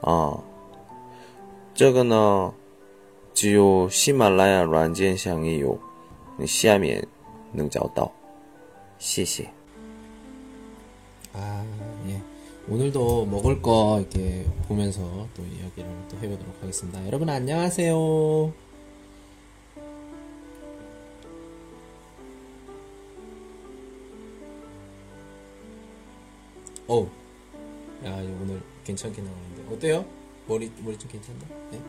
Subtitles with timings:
[0.00, 0.38] 啊？
[1.74, 2.54] 这个呢，
[3.34, 5.78] 只有喜马拉雅软件上也有，
[6.38, 7.06] 你下面
[7.52, 8.10] 能找到。
[8.98, 9.50] 谢谢。
[11.34, 11.64] 아,
[12.08, 12.18] 예.
[12.66, 15.02] 오늘도 먹을 거 이렇게 보면서
[15.36, 17.04] 또 이야기를 또 해보도록 하겠습니다.
[17.06, 17.94] 여러분 안녕하세요.
[26.88, 27.06] 어,
[28.04, 30.05] 야 이거 오늘 괜찮게 나오는데 어때요?
[30.47, 31.39] 머리 머리 좀 괜찮나?
[31.71, 31.81] 네?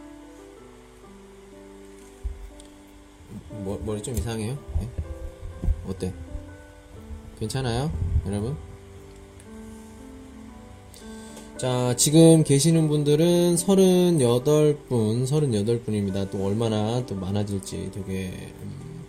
[3.64, 4.56] 머, 머리 좀 이상해요?
[4.78, 4.88] 네?
[5.86, 6.12] 어때?
[7.38, 7.90] 괜찮아요?
[8.26, 8.56] 여러분?
[11.58, 16.30] 자, 지금 계시는 분들은 38분, 38분입니다.
[16.30, 19.04] 또 얼마나 또 많아질지 되게, 음,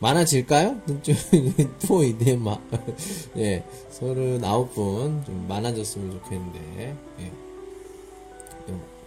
[0.00, 0.80] 많아질까요?
[1.86, 2.60] 또 이제 막,
[3.36, 7.39] 예, 39분 좀 많아졌으면 좋겠는데, 예.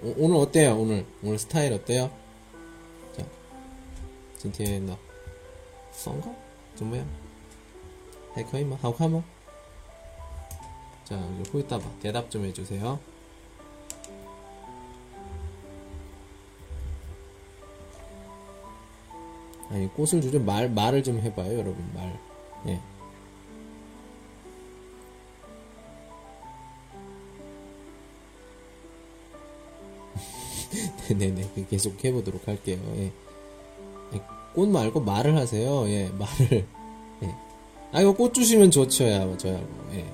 [0.03, 0.79] 오, 오늘 어때요?
[0.79, 2.11] 오늘, 오늘 스타일 어때요?
[3.17, 3.25] 자,
[4.39, 4.97] 今天呢
[5.93, 6.29] 风格
[6.77, 7.05] 怎么样
[8.35, 9.25] 还可以吗好看吗
[11.09, 12.99] 자, 이제 호이따바 대답 좀 해주세요.
[19.71, 20.39] 아니, 꽃을 주죠.
[20.39, 21.77] 말, 말을 좀 해봐요, 여러분.
[21.95, 22.21] 말.
[22.67, 22.79] 예.
[31.10, 31.66] 네네네.
[31.70, 32.78] 계속 해보도록 할게요.
[32.98, 33.12] 예.
[34.14, 34.22] 예,
[34.54, 35.88] 꽃 말고 말을 하세요.
[35.88, 36.66] 예, 말을.
[37.24, 37.36] 예.
[37.92, 39.68] 아, 이거 꽃 주시면 좋죠, 야, 저야고.
[39.94, 40.06] 예.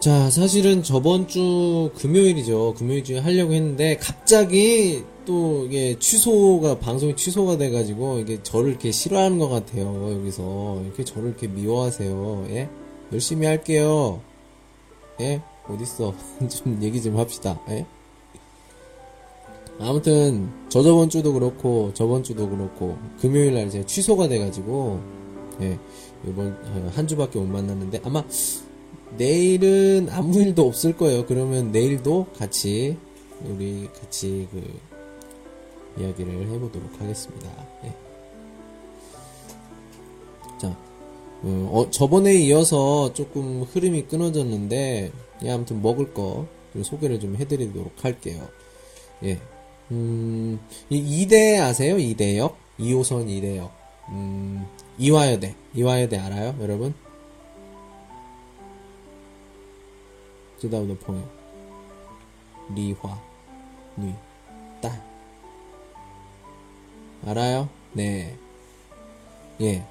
[0.00, 2.74] 자, 사실은 저번 주 금요일이죠.
[2.76, 9.38] 금요일 중에 하려고 했는데, 갑자기 또 이게 취소가, 방송이 취소가 돼가지고, 이게 저를 이렇게 싫어하는
[9.38, 10.12] 것 같아요.
[10.12, 10.82] 여기서.
[10.84, 12.46] 이렇게 저를 이렇게 미워하세요.
[12.50, 12.68] 예?
[13.12, 14.20] 열심히 할게요.
[15.20, 15.42] 예?
[15.68, 16.14] 어딨어.
[16.48, 17.60] 좀 얘기 좀 합시다.
[17.68, 17.86] 예?
[19.80, 25.00] 아무튼, 저 저번 주도 그렇고, 저번 주도 그렇고, 금요일 날 제가 취소가 돼가지고,
[25.62, 25.78] 예,
[26.26, 26.52] 이번,
[26.94, 28.22] 한 주밖에 못 만났는데, 아마,
[29.16, 31.26] 내일은 아무 일도 없을 거예요.
[31.26, 32.96] 그러면 내일도 같이
[33.44, 34.62] 우리 같이 그
[36.00, 37.50] 이야기를 해보도록 하겠습니다.
[37.84, 37.94] 예.
[40.60, 40.76] 자,
[41.42, 45.10] 어, 어, 저번에 이어서 조금 흐름이 끊어졌는데,
[45.42, 46.46] 예, 아무튼 먹을 거
[46.82, 48.46] 소개를 좀 해드리도록 할게요.
[49.24, 49.40] 예.
[49.90, 51.98] 음, 이대 아세요?
[51.98, 52.56] 이대역?
[52.78, 53.72] 2호선 이대역.
[54.10, 54.66] 음,
[54.98, 55.54] 이화여대.
[55.74, 56.94] 이화여대 알아요, 여러분?
[60.58, 61.28] 쯔다우 너포요.
[62.74, 63.18] 리화,
[63.96, 64.14] 뉘,
[64.80, 65.02] 딸.
[67.26, 67.68] 알아요?
[67.92, 68.36] 네.
[69.60, 69.84] 예.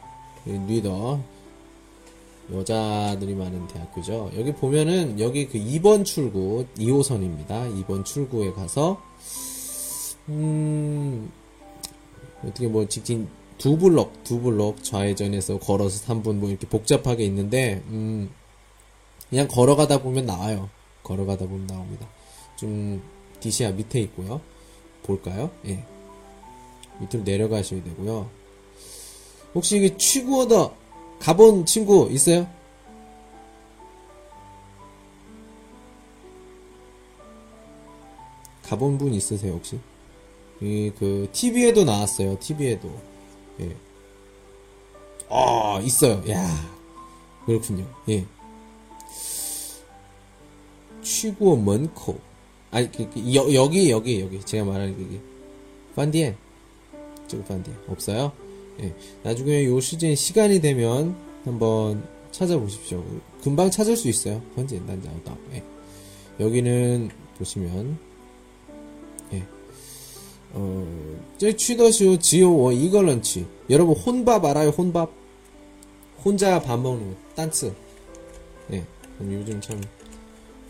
[0.44, 1.20] 그 뉴더
[2.52, 4.32] 여자들이 많은 대학교죠.
[4.38, 7.86] 여기 보면은 여기 그 2번 출구 2호선입니다.
[7.86, 9.02] 2번 출구에 가서
[10.30, 11.32] 음
[12.44, 18.30] 어떻게 뭐 직진 두 블럭 두 블럭 좌회전해서 걸어서 3분 뭐 이렇게 복잡하게 있는데 음
[19.30, 20.70] 그냥 걸어가다 보면 나와요.
[21.04, 22.08] 걸어가다 보면 나옵니다.
[22.56, 23.02] 좀
[23.40, 24.42] 디시아 밑에 있고요.
[25.04, 25.52] 볼까요?
[25.66, 25.84] 예.
[27.00, 28.30] 밑으로 내려가셔야 되고요.
[29.56, 30.76] 혹시 이게 취구어더
[31.20, 32.48] 가본 친구 있어요?
[38.64, 39.80] 가본 분 있으세요 혹시?
[40.62, 42.38] 이그 TV에도 나왔어요.
[42.40, 42.92] TV에도.
[43.62, 43.76] 예.
[45.30, 46.22] 아 있어요.
[46.30, 46.46] 야
[47.46, 47.86] 그렇군요.
[48.10, 48.26] 예.
[51.02, 52.20] 취구어 먼코
[52.72, 55.20] 아니 그, 그, 여, 여기 여기 여기 제가 말하는 그게
[55.96, 56.36] 판디엔
[57.28, 58.32] 저거 판디엔 없어요?
[58.82, 58.94] 예.
[59.24, 61.16] 나중에 요 시즌 시간이 되면
[61.46, 63.04] 한번 찾아보십시오.
[63.44, 64.42] 금방 찾을 수 있어요.
[64.56, 65.36] 현재 난자오다.
[65.54, 65.64] 예.
[66.40, 68.09] 여기는 보시면 예.
[70.53, 70.87] 어,
[71.39, 74.71] 저 취더시오 지오워 이걸런치 여러분 혼밥 알아요?
[74.71, 75.11] 혼밥
[76.25, 77.73] 혼자 밥 먹는 거 딴츠
[78.73, 78.85] 예.
[79.21, 79.81] 요즘 참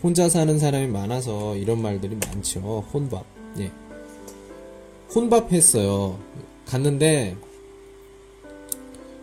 [0.03, 2.85] 혼자 사는 사람이 많아서 이런 말들이 많죠.
[2.93, 3.25] 혼밥.
[3.57, 3.71] 예.
[5.15, 6.19] 혼밥 했어요.
[6.67, 7.35] 갔는데,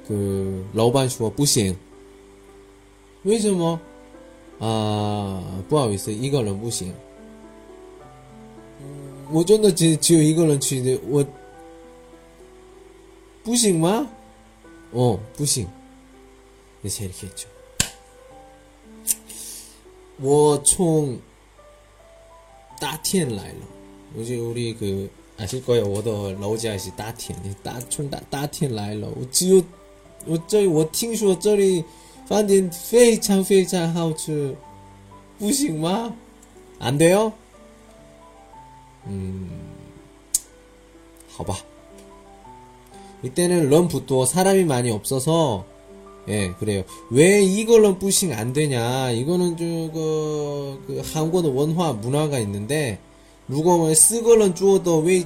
[0.08, 1.76] 그, 러반슈어 뿌싱.
[3.22, 3.78] 왜什么?
[4.58, 6.92] 아, 不好意思, 이걸로 뿌싱.
[9.30, 11.24] 我真的只只有一个人去的，我
[13.42, 14.08] 不行吗？
[14.92, 15.66] 哦，不行。
[16.80, 17.48] 그래서 이렇게 했죠.
[20.20, 21.20] 我从
[22.80, 23.60] 따티엔 라일러.
[24.16, 25.90] 요즘 우리 그 아실 거예요.
[25.90, 27.56] 워더 러우지아시 따티엔.
[27.62, 29.10] 따총 따 따티엔 라일러.
[29.30, 29.62] 只有
[30.26, 31.84] 我这里我听说这里
[32.26, 34.54] 饭店非常非常好吃，
[35.38, 36.14] 不行吗？
[36.78, 37.32] 안 돼요?
[39.07, 39.67] 음,
[41.37, 41.55] 好吧.
[43.23, 45.65] 이때는 런부터 사람이 많이 없어서
[46.27, 46.83] 예, 그래요.
[47.09, 49.11] 왜 이걸로 뿌싱 안 되냐?
[49.11, 52.99] 이거는 저그 그 한국의 원화 문화가 있는데
[53.47, 55.25] 누가 쓰걸런 주어도 왜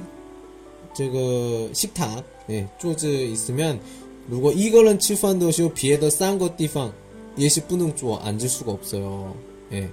[0.94, 3.80] 저거 식탁 예, 쪼즈 있으면
[4.28, 6.92] 누가 이걸런 치판도시고 비에더 싼것 디팡
[7.38, 9.34] 예시 뿌능 쪼어 앉을 수가 없어요.
[9.72, 9.90] 예,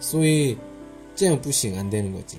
[0.00, 0.58] 소위
[1.14, 2.38] 쟤는 뿌싱 안 되는 거지.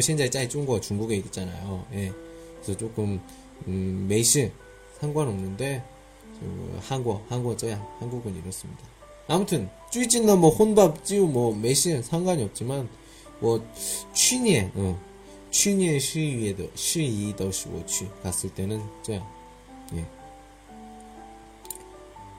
[0.00, 1.84] 신자의 짜이 중국 중국에 있잖아요.
[1.92, 2.12] 예.
[2.62, 3.20] 그래서 조금
[3.66, 4.50] 음, 매시
[5.00, 5.82] 상관없는데
[6.80, 8.82] 한국 한국 저야 한국은 이렇습니다.
[9.28, 12.88] 아무튼 쭈이찐나 뭐 혼밥 찌우 뭐 매시 상관이 없지만
[13.40, 13.64] 뭐
[14.12, 15.00] 취니에 어,
[15.50, 19.26] 취니에 시위에도 시위도 시고취 갔을 때는 저야
[19.94, 20.04] 예.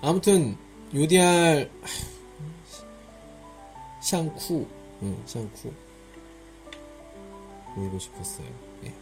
[0.02, 0.58] 아무튼
[0.94, 1.72] 요디알
[4.02, 4.68] 샹쿠
[5.02, 5.85] 응, 샹쿠
[7.76, 8.48] 보이고 싶었어요.
[8.86, 8.94] 예.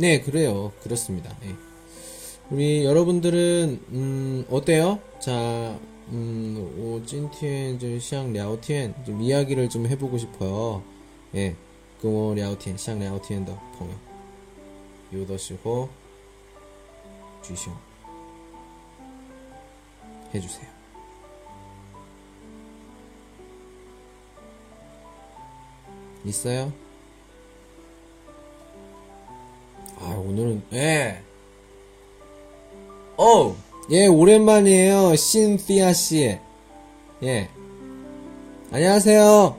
[0.00, 0.72] 네, 그래요.
[0.82, 1.36] 그렇습니다.
[1.42, 1.54] 네.
[2.50, 4.98] 우리 여러분들은 음, 어때요?
[5.20, 5.78] 자,
[6.08, 10.82] 음, 오찐티엔 좀 시앙 랴오티엔 좀 이야기를 좀 해보고 싶어요.
[11.34, 11.54] 예,
[12.00, 15.90] 그거 랴오티엔 시앙 랴오티엔 더朋友 요더시호
[17.42, 17.72] 주시오
[20.34, 20.70] 해주세요.
[26.24, 26.72] 있어요?
[30.00, 31.22] 아, 오늘은, 예.
[33.16, 33.54] 어,
[33.90, 35.14] 예, 오랜만이에요.
[35.14, 36.38] 신피아 씨.
[37.22, 37.50] 예.
[38.72, 39.58] 안녕하세요.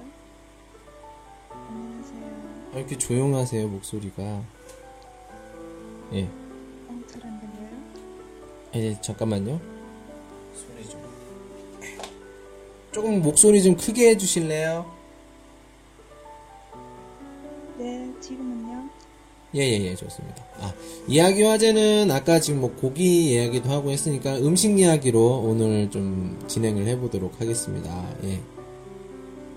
[1.52, 2.72] 안녕하세요.
[2.74, 4.24] 아, 이렇게 조용하세요, 목소리가.
[6.14, 6.24] 예.
[6.24, 7.70] 어, 잘안 들려요?
[8.76, 9.60] 예, 잠깐만요.
[10.56, 11.02] 소리 좀.
[12.92, 14.92] 조금 목소리 좀 크게 해주실래요?
[17.78, 18.61] 네, 지금은요?
[19.54, 20.46] 예예예 예, 예, 좋습니다.
[20.60, 20.74] 아
[21.08, 27.40] 이야기 화제는 아까 지금 뭐 고기 이야기도 하고 했으니까 음식 이야기로 오늘 좀 진행을 해보도록
[27.42, 28.10] 하겠습니다.
[28.24, 28.40] 예.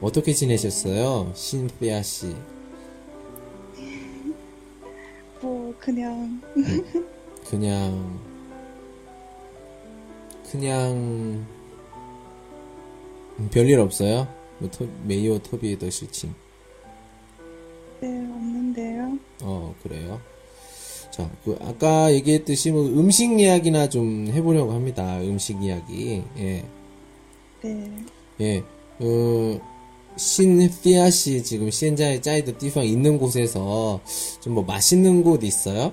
[0.00, 2.34] 어떻게 지내셨어요, 신피아 씨?
[5.40, 6.40] 뭐 그냥
[7.48, 8.18] 그냥
[10.50, 11.46] 그냥
[13.38, 14.26] 음, 별일 없어요?
[14.58, 16.34] 뭐 터, 메이오 터비의 더事情
[18.04, 19.18] 네, 없는데요.
[19.42, 20.20] 어, 그래요?
[21.10, 25.18] 자, 그 아까 얘기했듯이 뭐 음식 이야기나 좀 해보려고 합니다.
[25.20, 26.22] 음식 이야기.
[26.38, 26.64] 예.
[27.62, 27.90] 네.
[28.40, 28.64] 예.
[28.98, 29.60] 어,
[30.16, 34.00] 신피아 씨 지금 시엔자의 짜이드 띠팡 있는 곳에서
[34.40, 35.92] 좀 뭐 맛있는 곳 있어요?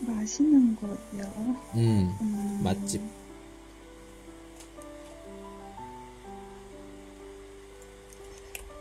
[0.00, 1.24] 맛있는 곳이요.
[1.74, 3.00] 음, 음, 맛집.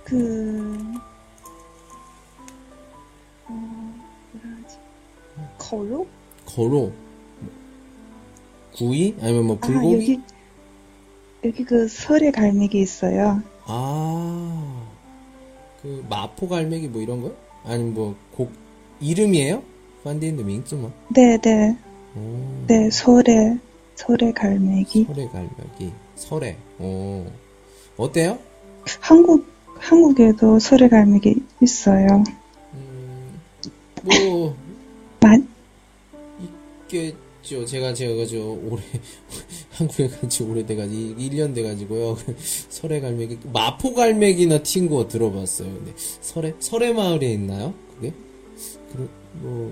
[0.06, 0.78] 그,
[3.48, 4.78] 어, 뭐라 하지?
[5.58, 6.08] 거로?
[6.46, 6.92] 거로.
[8.76, 9.16] 구이?
[9.22, 9.94] 아니면 뭐 아, 불고기?
[9.96, 10.22] 여기,
[11.46, 13.42] 여기 그 설의 갈매기 있어요.
[13.66, 14.86] 아,
[15.82, 17.34] 그 마포 갈매기 뭐 이런 거?
[17.64, 18.52] 아니면 뭐 곡
[19.02, 19.64] 이름이에요?
[20.04, 21.78] 판디인드 밍쯤 네, 네,
[22.16, 23.60] 오, 네, 설의,
[23.96, 25.06] 설의 갈매기.
[25.06, 25.94] 설의 갈매기.
[26.16, 26.58] 설의.
[26.80, 27.26] 오.
[27.98, 28.38] 어때요?
[29.00, 29.46] 한국,
[29.78, 32.24] 한국에도 설의 갈매기 있어요.
[32.74, 33.40] 음,
[34.04, 34.56] 뭐
[35.22, 35.42] 맛,
[36.88, 37.66] 있겠죠.
[37.66, 38.84] 제가 제가 저 올해
[39.72, 42.18] 한국에 간지 오래돼가지고 1년 돼가지고요.
[42.70, 45.68] 설의 갈매기 마포 갈매기나 튄거 들어봤어요.
[45.68, 47.74] 근데 설의 설의 마을에 있나요?
[47.96, 48.14] 그게?
[48.92, 49.10] 그,
[49.42, 49.72] 뭐,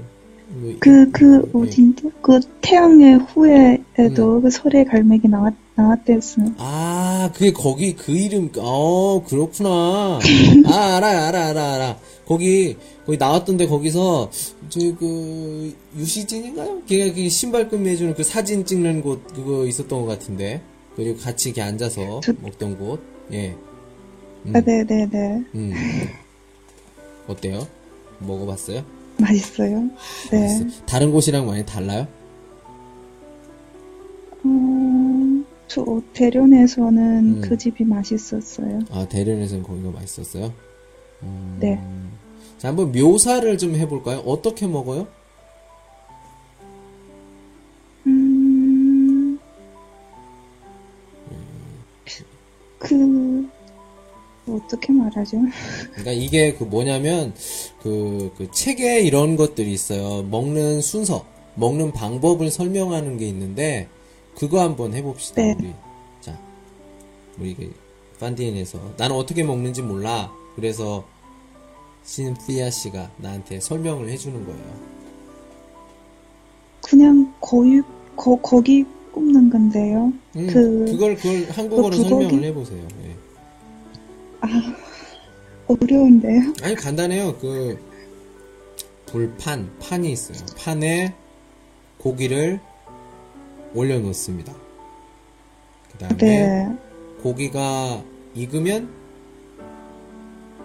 [0.49, 1.57] 뭐 그, 그, 예.
[1.57, 2.09] 어딘데?
[2.21, 6.53] 그 태양의 후예에도 그 설의 갈매기 나왔, 나왔댔어요.
[6.57, 6.92] 아,
[7.31, 10.19] 그게 거기 그 이름, 어, 그렇구나.
[10.65, 11.97] 아, 알아, 알아, 알아, 알아.
[12.25, 14.29] 거기, 거기 나왔던데 거기서,
[14.69, 16.81] 저, 그, 유시진인가요?
[16.87, 20.61] 걔가 그 신발끈 매주는 그 사진 찍는 곳, 그거 있었던 것 같은데.
[20.95, 23.01] 그리고 같이 이렇게 앉아서 저- 먹던 곳.
[23.31, 23.55] 예.
[24.45, 25.43] 음, 아, 네네네.
[25.55, 25.73] 음.
[27.27, 27.65] 어때요?
[28.19, 28.83] 먹어봤어요?
[29.17, 29.89] 맛있어요.
[30.31, 30.39] 네.
[30.41, 30.69] 맛있어요?
[30.85, 32.07] 다른 곳이랑 많이 달라요?
[34.45, 34.92] 음,
[35.73, 37.41] 저 대련에서는 음.
[37.41, 38.81] 그 집이 맛있었어요.
[38.91, 40.53] 아, 대련에서는 거기가 맛있었어요?
[41.23, 41.57] 음.
[41.59, 41.81] 네.
[42.59, 44.19] 자, 한번 묘사를 좀 해볼까요?
[44.19, 45.07] 어떻게 먹어요?
[48.05, 49.39] 음,
[52.77, 53.49] 그,
[54.47, 55.37] 어떻게 말하죠?
[55.89, 57.33] 그러니까 이게 그 뭐냐면
[57.81, 60.21] 그, 그 책에 이런 것들이 있어요.
[60.21, 61.25] 먹는 순서,
[61.55, 63.87] 먹는 방법을 설명하는 게 있는데
[64.35, 65.41] 그거 한번 해봅시다.
[65.41, 65.55] 네.
[65.59, 65.73] 우리
[66.21, 66.37] 자,
[67.39, 67.69] 우리 이게
[68.19, 70.31] 판디엔에서 나는 어떻게 먹는지 몰라.
[70.55, 71.05] 그래서
[72.03, 74.93] 신피아 씨가 나한테 설명을 해주는 거예요.
[76.81, 77.81] 그냥 거의,
[78.15, 80.11] 거, 거기 굽는 건데요.
[80.35, 82.03] 음, 그- 그걸 그걸 한국어로 그?
[82.03, 82.87] 설명을 해보세요.
[83.03, 83.15] 예.
[85.67, 86.53] 어려운데요?
[86.61, 87.37] 아니 간단해요.
[87.37, 87.77] 그
[89.05, 90.37] 불판 판이 있어요.
[90.57, 91.13] 판에
[91.99, 92.59] 고기를
[93.73, 94.53] 올려놓습니다.
[95.91, 96.77] 그 다음에 네.
[97.21, 98.03] 고기가
[98.33, 98.89] 익으면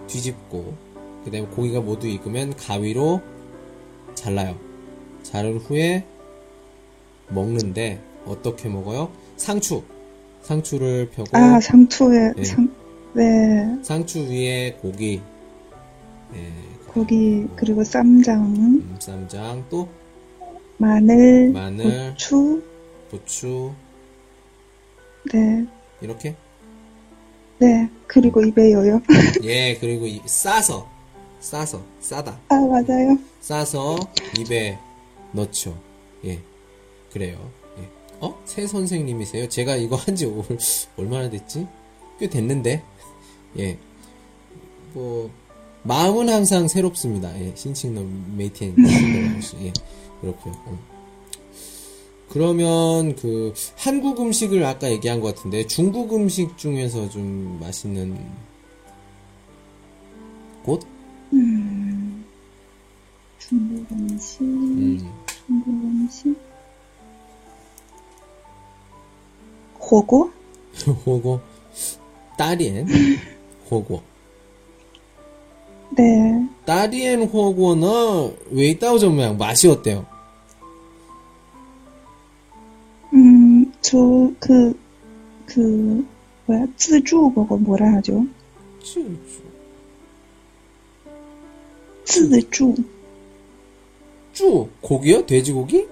[0.07, 0.73] 뒤집고
[1.23, 3.21] 그 다음에 고기가 모두 익으면 가위로
[4.15, 4.57] 잘라요.
[5.23, 6.05] 자른 후에
[7.29, 9.11] 먹는데 어떻게 먹어요?
[9.37, 9.83] 상추
[10.41, 12.43] 상추를 펴고 아, 상추에, 네.
[12.43, 12.69] 상,
[13.13, 13.77] 네.
[13.83, 15.21] 상추 위에 고기
[16.35, 16.51] 예,
[16.87, 19.87] 고기, 그리고 쌈장, 음, 쌈장 또
[20.77, 22.11] 마늘, 마늘.
[22.11, 22.61] 고추,
[23.09, 23.73] 부추
[25.33, 25.65] 네.
[26.01, 26.35] 이렇게
[27.59, 27.89] 네.
[28.07, 29.01] 그리고 입에 여요.
[29.43, 30.89] 예 그리고 이- 싸서
[31.39, 33.17] 싸서 싸다 아, 맞아요.
[33.41, 33.97] 싸서
[34.39, 34.77] 입에
[35.31, 35.77] 넣죠.
[36.25, 36.39] 예,
[37.13, 37.37] 그래요.
[37.77, 37.87] 예.
[38.19, 38.41] 어?
[38.45, 39.47] 새 선생님이세요?
[39.49, 40.25] 제가 이거 한지
[40.97, 41.67] 얼마나 됐지?
[42.19, 42.83] 꽤 됐는데.
[43.59, 43.77] 예.
[44.93, 45.29] 뭐,
[45.83, 47.39] 마음은 항상 새롭습니다.
[47.39, 48.01] 예, 신칭너
[48.35, 48.75] 메이티엔
[49.61, 49.73] 예,
[50.19, 50.53] 그렇고요.
[50.67, 50.79] 음.
[52.29, 58.17] 그러면 그 한국 음식을 아까 얘기한 것 같은데 중국 음식 중에서 좀 맛있는
[60.63, 60.81] 곳?
[61.33, 62.23] 음,
[63.39, 64.99] 중국 음식, 음.
[65.47, 66.35] 중국 음식.
[69.79, 70.31] 호고?
[71.05, 71.41] 호고
[72.37, 72.87] 따리엔
[73.71, 74.03] 호고
[75.97, 76.47] 네.
[76.65, 80.05] 따리엔 호고는 웨이따오점양 맛이 어때요?
[83.89, 83.97] 저,
[84.39, 84.79] 그,
[85.47, 86.05] 그,
[86.45, 88.23] 뭐야, 쯔주 그거 뭐라 하죠?
[88.83, 89.41] 쯔주.
[92.03, 92.75] 쯔주.
[94.31, 95.25] 쭈, 고기요?
[95.25, 95.87] 돼지고기?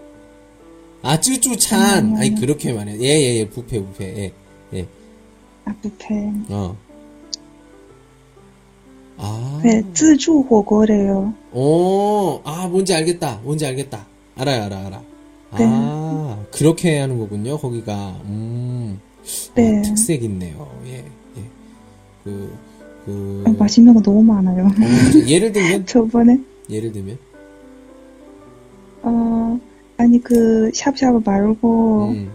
[1.02, 2.12] 아, 쯔주 찬.
[2.12, 2.16] 음.
[2.18, 3.00] 아니, 그렇게 말해.
[3.00, 4.06] 예, 예, 예, 부패, 부패.
[4.16, 4.88] 예, 예.
[5.66, 6.32] 아, 부패.
[6.50, 6.78] 어.
[9.18, 9.62] 아.
[9.64, 11.34] 네, 쯔주 호거래요.
[11.52, 13.42] 오, 아, 뭔지 알겠다.
[13.44, 14.06] 뭔지 알겠다.
[14.36, 15.17] 알아요, 알아, 알아.
[15.66, 18.20] 아, 그렇게 하는 거군요, 거기가.
[18.26, 19.00] 음.
[19.00, 19.82] 아, 네.
[19.82, 20.70] 특색 있네요.
[20.86, 20.98] 예,
[21.38, 21.44] 예.
[22.24, 22.54] 그,
[23.06, 24.66] 그 아, 맛있는 거 너무 많아요.
[24.66, 27.18] 어, 저 예를 들면 저번에 예를 들면
[29.04, 29.60] 어
[29.98, 32.32] 아니 그 샵샵 말고 음,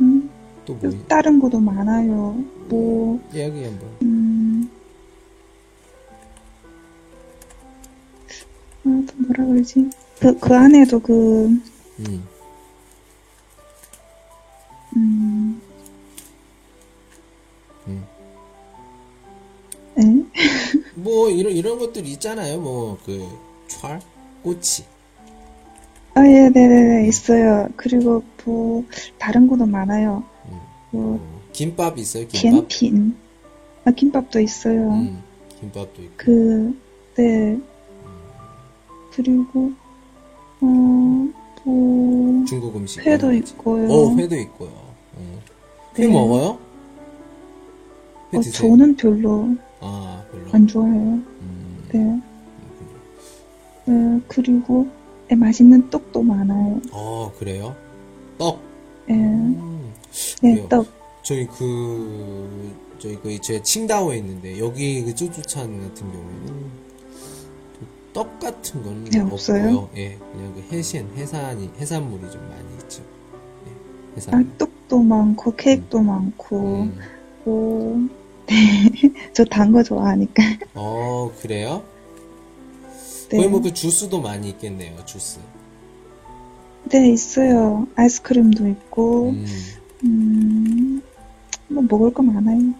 [0.00, 0.30] 음,
[0.64, 2.36] 또 뭐 다른 것도 많아요.
[2.68, 3.88] 뭐 이야기 한번
[8.84, 9.90] 아, 또 뭐라 그러지?
[10.20, 11.46] 그, 그 안에도 그,
[12.00, 12.28] 음.
[14.96, 15.60] 음,
[17.86, 18.04] 음.
[19.98, 20.02] 에?
[20.94, 22.60] 뭐 이런 이런 것들 있잖아요.
[22.60, 23.28] 뭐그
[23.68, 24.00] 촤
[24.42, 24.84] 꼬치
[26.16, 27.68] 아, 예, 네네네, 있어요.
[27.76, 28.84] 그리고 뭐,
[29.18, 30.22] 다른 것도 많아요.
[30.46, 30.60] 음.
[30.92, 32.28] 뭐, 어, 김밥 있어요.
[32.28, 32.68] 김밥.
[32.68, 33.16] 겐핀.
[33.84, 34.92] 아, 김밥도 있어요.
[34.92, 35.22] 음,
[35.58, 36.14] 김밥도 있고.
[36.16, 36.78] 그,
[37.16, 37.58] 네.
[39.14, 39.72] 그리고,
[40.60, 40.66] 어,
[41.64, 43.04] 뭐, 중국 음식.
[43.06, 43.32] 회도.
[43.32, 43.88] 있고요.
[43.90, 44.70] 어, 회도 있고요.
[45.16, 45.42] 어.
[45.98, 46.12] 회 네.
[46.12, 46.58] 먹어요?
[48.32, 48.70] 회 어, 드세요?
[48.70, 49.48] 저는 별로
[49.80, 50.44] 아, 별로.
[50.52, 51.00] 안 좋아해요.
[51.02, 52.20] 음, 네.
[53.86, 54.88] 네, 그리고,
[55.28, 56.80] 네, 맛있는 떡도 많아요.
[56.92, 57.74] 어, 그래요?
[58.38, 58.58] 떡.
[59.06, 59.92] 네, 음,
[60.42, 60.68] 네, 그래요.
[60.68, 60.86] 떡.
[61.22, 66.83] 저희 그 저희 그제 칭다오에 있는데 여기 그 쭈쭈찬 같은 경우에는 그
[68.14, 69.20] 떡 같은 건 네.
[69.20, 69.90] 없어요?
[69.96, 73.02] 예, 그냥 그 해신 해산이 해산물이 좀 많이 있죠.
[73.66, 74.56] 예, 아, 해산.
[74.56, 76.98] 떡도 많고, 케이크도 많고, 음.
[77.44, 78.08] 뭐,
[78.46, 78.54] 네.
[79.34, 80.42] 저 단 거 좋아하니까.
[80.74, 81.82] 어, 그래요?
[83.30, 83.38] 네.
[83.38, 85.04] 거기 뭐그 주스도 많이 있겠네요.
[85.04, 85.40] 주스.
[86.90, 87.88] 네, 있어요.
[87.96, 89.44] 아이스크림도 있고, 음,
[90.04, 91.02] 음,
[91.68, 92.74] 뭐 먹을 거 많아요.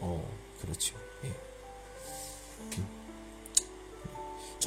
[0.00, 0.22] 어,
[0.60, 0.94] 그렇죠.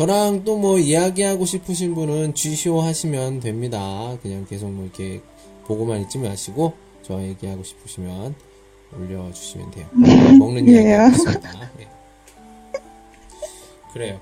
[0.03, 4.17] 저랑 또 뭐 이야기하고 싶으신 분은 쥐쇼 하시면 됩니다.
[4.21, 5.19] 그냥 계속 뭐 이렇게
[5.65, 8.33] 보고만 있지 마시고 저와 얘기하고 싶으시면
[8.97, 9.87] 올려주시면 돼요.
[10.39, 11.71] 먹는 이야기 있습니다.
[11.81, 11.87] 예.
[13.91, 14.21] 그래요.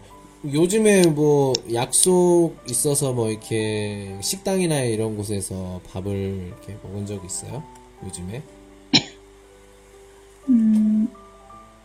[0.51, 7.63] 요즘에 뭐 약속 있어서 뭐 이렇게 식당이나 이런 곳에서 밥을 이렇게 먹은 적 있어요?
[8.03, 8.41] 요즘에?
[10.49, 10.86] 음,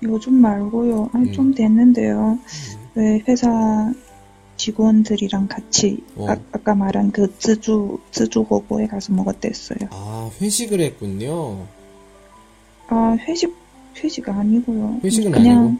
[0.03, 1.11] 요즘 말고요.
[1.13, 1.33] 아, 음.
[1.33, 2.39] 좀 됐는데요.
[2.95, 3.93] 왜 회사
[4.57, 6.29] 직원들이랑 같이 어.
[6.31, 9.89] 아, 아까 말한 그 쯔주 쯔주 고고에 가서 먹었댔어요.
[9.91, 11.67] 아, 회식을 했군요.
[12.89, 13.55] 아 회식
[13.97, 15.01] 회식 아니고요.
[15.03, 15.79] 회식은 그냥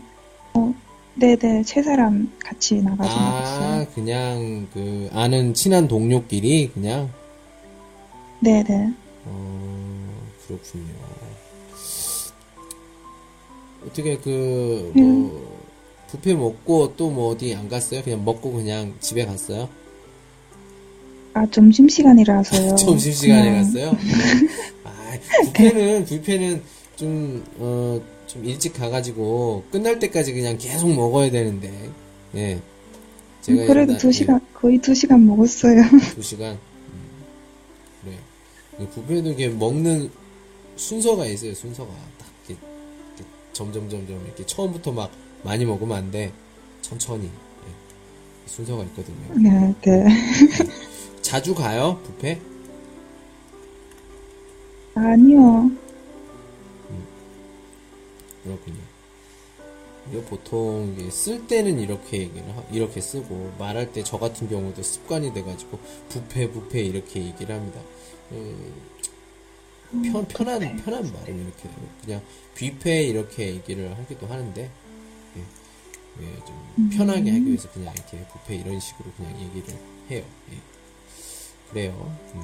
[0.55, 0.75] 어
[1.15, 3.87] 네네 세 사람 같이 나가서 아, 먹었어요.
[3.95, 7.11] 그냥 그 아는 친한 동료끼리 그냥
[8.41, 8.93] 네네.
[9.27, 10.09] 어,
[10.47, 11.02] 그렇군요.
[13.87, 15.03] 어떻게 그 음.
[15.29, 15.63] 뭐
[16.13, 18.03] 뷔페 먹고 또 뭐 어디 안 갔어요?
[18.03, 19.69] 그냥 먹고 그냥 집에 갔어요?
[21.35, 22.75] 아 점심 시간이라서요.
[22.77, 23.97] 점심 시간에 그냥 갔어요?
[24.85, 25.19] 아,
[25.55, 26.63] 뷔페는 뷔페는
[26.97, 31.91] 좀 어, 좀 일찍 가가지고 끝날 때까지 그냥 계속 먹어야 되는데
[32.35, 32.61] 예.
[33.41, 34.13] 제가 그래도 옛날- 두 예.
[34.13, 35.83] 시간 거의 두 시간 먹었어요.
[36.15, 36.53] 두 시간.
[36.53, 37.25] 음,
[38.05, 38.19] 그래요.
[38.81, 40.11] 이 뷔페도 이렇게 먹는
[40.77, 41.55] 순서가 있어요.
[41.55, 41.91] 순서가
[43.53, 45.11] 점점 점점 이렇게 처음부터 막
[45.43, 46.33] 많이 먹으면 안 돼.
[46.83, 47.75] 천천히 예.
[48.47, 49.35] 순서가 있거든요.
[49.37, 50.07] 네, 네.
[51.23, 52.41] 자주 가요 뷔페?
[54.95, 55.71] 아니요.
[58.43, 58.83] 그렇군요.
[60.11, 65.33] 이거 보통 쓸 때는 이렇게 얘기를 하- 이렇게 쓰고 말할 때 저 같은 경우도 습관이
[65.33, 67.81] 돼가지고 뷔페 뷔페 이렇게 얘기를 합니다.
[68.33, 68.73] 음,
[69.93, 71.69] 편 편한 편한 말은 이렇게
[72.05, 72.23] 그냥
[72.55, 74.71] 뷔페 이렇게 얘기를 하기도 하는데
[75.37, 75.41] 예,
[76.23, 79.79] 예, 좀 편하게 하기 위해서 그냥 이렇게 뷔페 이런 식으로 그냥 얘기를
[80.11, 80.25] 해요.
[80.51, 80.57] 예.
[81.71, 82.17] 그래요.
[82.35, 82.43] 음.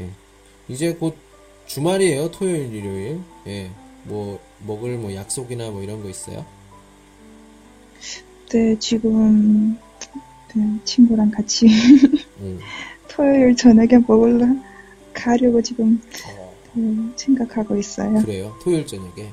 [0.00, 0.10] 예.
[0.68, 1.16] 이제 곧
[1.66, 2.30] 주말이에요.
[2.30, 3.20] 토요일, 일요일.
[3.46, 3.70] 예.
[4.04, 6.44] 뭐 먹을 뭐 약속이나 뭐 이런 거 있어요?
[8.50, 9.78] 네, 지금
[10.54, 11.66] 네, 친구랑 같이
[12.40, 12.58] 응.
[13.08, 14.46] 토요일 저녁에 먹으러
[15.12, 18.20] 가려고 지금 어, 네, 생각하고 있어요.
[18.22, 18.54] 그래요.
[18.62, 19.28] 토요일 저녁에.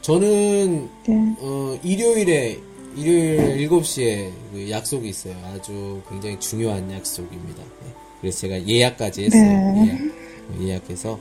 [0.00, 1.36] 저는 네.
[1.38, 2.58] 어, 일요일에
[2.96, 5.34] 일요일 7시에 그 약속이 있어요.
[5.46, 7.62] 아주 굉장히 중요한 약속입니다.
[7.62, 7.94] 예.
[8.20, 9.42] 그래서 제가 예약까지 했어요.
[9.42, 9.86] 네.
[9.86, 10.00] 예약.
[10.00, 11.18] 어, 예약해서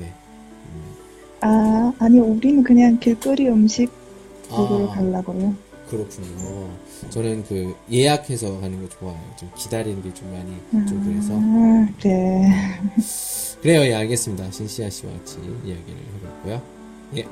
[0.00, 0.12] 예.
[1.40, 3.90] 아, 아니, 우리는 그냥 길거리 음식
[4.50, 4.94] 먹으러 아.
[4.94, 5.54] 가려고요.
[5.90, 6.68] 그렇군요.
[7.10, 9.20] 저는 그 예약해서 가는 거 좋아해요.
[9.38, 12.80] 좀 기다리는 게 좀 많이 좀 그래서 아, 네.
[13.62, 13.82] 그래요.
[13.86, 14.50] 예, 알겠습니다.
[14.50, 16.62] 신시아 씨와 같이 이야기를 해봤고요.
[17.16, 17.22] 예,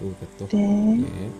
[0.00, 0.56] 또 또.
[0.56, 1.00] 네.
[1.00, 1.30] 예.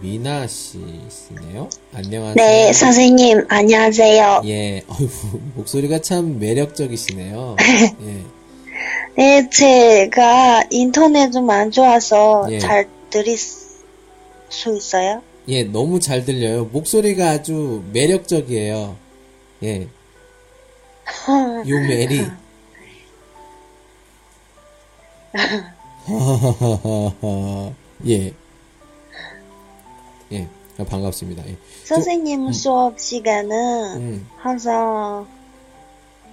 [0.00, 1.68] 미나 씨시네요.
[1.94, 2.34] 안녕하세요.
[2.34, 4.42] 네, 선생님, 안녕하세요.
[4.44, 7.56] 예, 어이구, 목소리가 참 매력적이시네요.
[8.02, 8.22] 예.
[9.16, 12.58] 네, 제가 인터넷 좀 안 좋아서 예.
[12.58, 13.36] 잘 들을
[14.48, 15.22] 수 있어요?
[15.48, 16.66] 예, 너무 잘 들려요.
[16.66, 18.96] 목소리가 아주 매력적이에요.
[19.64, 19.82] 예.
[19.82, 19.88] 요
[21.88, 22.24] 메리.
[28.06, 28.32] 예.
[30.32, 30.48] 예.
[30.78, 31.46] 아, 반갑습니다.
[31.48, 31.56] 예.
[31.84, 34.26] 선생님 수업 시간은 음.
[34.36, 35.26] 항상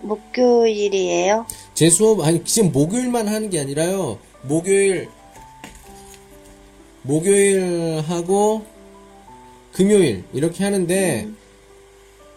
[0.01, 1.45] 목요일이에요?
[1.73, 4.17] 제 수업, 아니, 지금 목요일만 하는 게 아니라요.
[4.43, 5.09] 목요일,
[7.03, 8.63] 목요일 하고,
[9.71, 11.27] 금요일, 이렇게 하는데,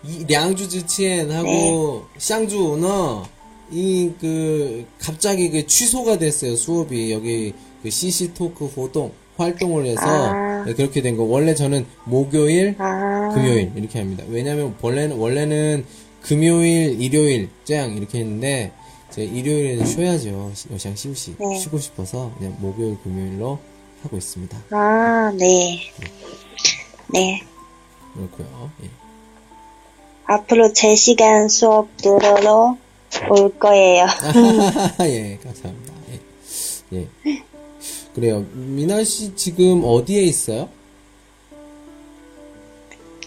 [0.07, 3.25] 이 량주 지치엔 하고, 샹주 오너,
[3.71, 7.13] 이, 그, 갑자기 그 취소가 됐어요, 수업이.
[7.13, 10.65] 여기, 그 CC 토크活동 활동을 해서, 아.
[10.65, 11.25] 네, 그렇게 된 거.
[11.25, 14.25] 원래 저는 목요일, 아, 금요일 이렇게 합니다.
[14.29, 15.85] 왜냐면 원래는 원래는
[16.23, 18.73] 금요일, 일요일 짱 이렇게 했는데
[19.11, 20.53] 이제 일요일에는 쉬어야죠.
[20.73, 21.59] 여시장 쉬우시 네.
[21.59, 23.59] 쉬고 싶어서 그냥 목요일, 금요일로
[24.05, 24.57] 하고 있습니다.
[24.71, 25.91] 아, 네.
[27.09, 27.43] 네.
[28.15, 28.71] 그렇고요.
[28.83, 28.91] 예.
[30.27, 32.77] 앞으로 제 시간 수업 들으러
[33.31, 34.07] 올 거예요.
[35.03, 35.95] 예, 감사합니다.
[36.93, 36.99] 예.
[36.99, 37.43] 예.
[38.15, 38.45] 그래요.
[38.53, 40.69] 미나 씨 지금 어디에 있어요?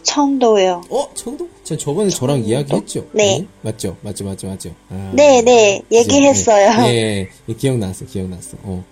[0.03, 0.83] 청도요.
[0.89, 1.49] 어, 청도?
[1.63, 3.07] 저 저번에 저랑 이야기했죠?
[3.11, 3.39] 네.
[3.41, 3.47] 응?
[3.61, 3.97] 맞죠?
[4.01, 4.73] 맞죠, 맞죠, 맞죠.
[4.89, 5.81] 아, 네, 네.
[5.91, 6.87] 얘기했어요.
[6.87, 8.57] 예, 예, 예, 기억났어, 기억났어.
[8.63, 8.83] 어,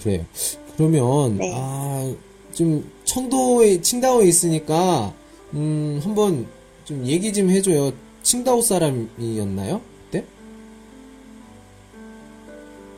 [0.00, 0.24] 그래요.
[0.82, 1.52] 그러면, 네.
[1.54, 2.12] 아,
[2.52, 5.12] 좀, 청도에, 칭다오에 있으니까,
[5.54, 6.46] 음, 한번
[6.84, 7.92] 좀 얘기 좀 해줘요.
[8.24, 9.80] 칭다오 사람이었나요?
[10.10, 10.24] 그때?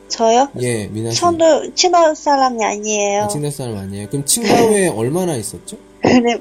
[0.09, 0.49] 저요?
[0.61, 1.21] 예, 미나 씨.
[1.21, 3.23] 청도, 친도 사람이 아니에요.
[3.25, 4.09] 아, 칭다오 사람 아니에요?
[4.09, 5.77] 그럼 칭다오에 얼마나 있었죠?
[6.01, 6.39] 근데,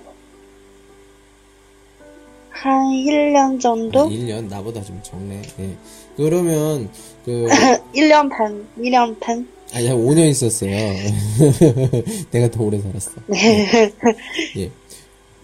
[2.52, 4.08] 한 1년 정도?
[4.08, 4.48] 1년?
[4.48, 5.42] 나보다 좀 적네.
[5.60, 5.76] 예.
[6.16, 6.90] 그러면,
[7.26, 7.48] 그,
[7.94, 9.46] 1년 반, 1년 반?
[9.74, 10.72] 아니, 한 5년 있었어요.
[12.32, 13.12] 내가 더 오래 살았어.
[14.58, 14.72] 예.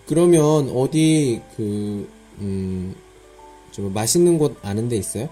[0.08, 2.08] 그러면 어디 그,
[2.39, 2.96] 음,
[3.72, 5.30] 좀 맛있는 곳 아는 데 있어요?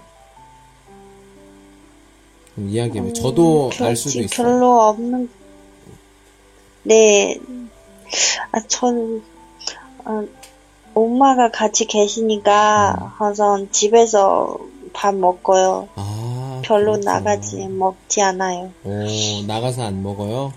[2.54, 3.12] 그럼 이야기해봐요.
[3.12, 4.48] 저도 알 수도 있어요.
[4.48, 5.28] 별로 없는,
[6.82, 7.38] 네.
[8.50, 9.22] 아, 전,
[10.04, 10.24] 아,
[10.94, 13.06] 엄마가 같이 계시니까 음.
[13.16, 14.58] 항상 집에서
[14.92, 15.88] 밥 먹고요.
[15.94, 17.14] 아, 별로 그렇구나.
[17.14, 18.72] 나가지 먹지 않아요.
[18.84, 19.06] 오,
[19.46, 20.52] 나가서 안 먹어요?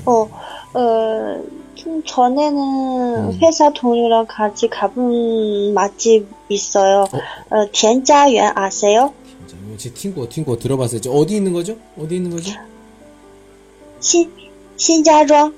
[0.07, 0.29] 어,
[0.75, 3.39] 어, 좀 전에는 음.
[3.43, 7.05] 회사 동료랑 같이 가본 맛집 있어요.
[7.51, 9.13] 어, 어 덴자园 아세요?
[9.77, 11.01] 제 팅고 팅고 들어봤어요.
[11.13, 11.77] 어디 있는 거죠?
[11.99, 12.53] 어디 있는 거죠?
[14.01, 14.31] 신
[14.77, 15.55] 신자庄.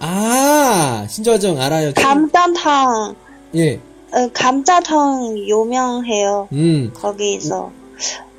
[0.00, 1.92] 아, 신저정 알아요.
[1.94, 3.14] 감자탕.
[3.56, 3.80] 예.
[4.12, 6.48] 어, 감자탕 유명해요.
[6.52, 6.90] 음.
[6.94, 7.72] 거기서.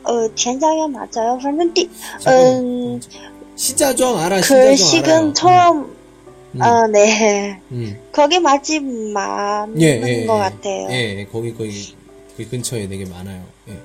[0.04, 1.40] 어, 된장면 맞아요.
[1.42, 1.90] 그런데, 띠,
[2.28, 3.02] 음.
[3.56, 4.76] 시자정 알아, 시자정.
[4.76, 5.34] 식은 음.
[5.34, 5.96] 처음,
[6.54, 6.62] 음.
[6.62, 7.60] 아, 네.
[7.72, 7.98] 음.
[8.12, 10.88] 거기 맛집 많은 예, 예, 것 같아요.
[10.92, 11.96] 예, 예, 거기, 거기,
[12.38, 13.44] 그 근처에 되게 많아요.
[13.70, 13.80] 예.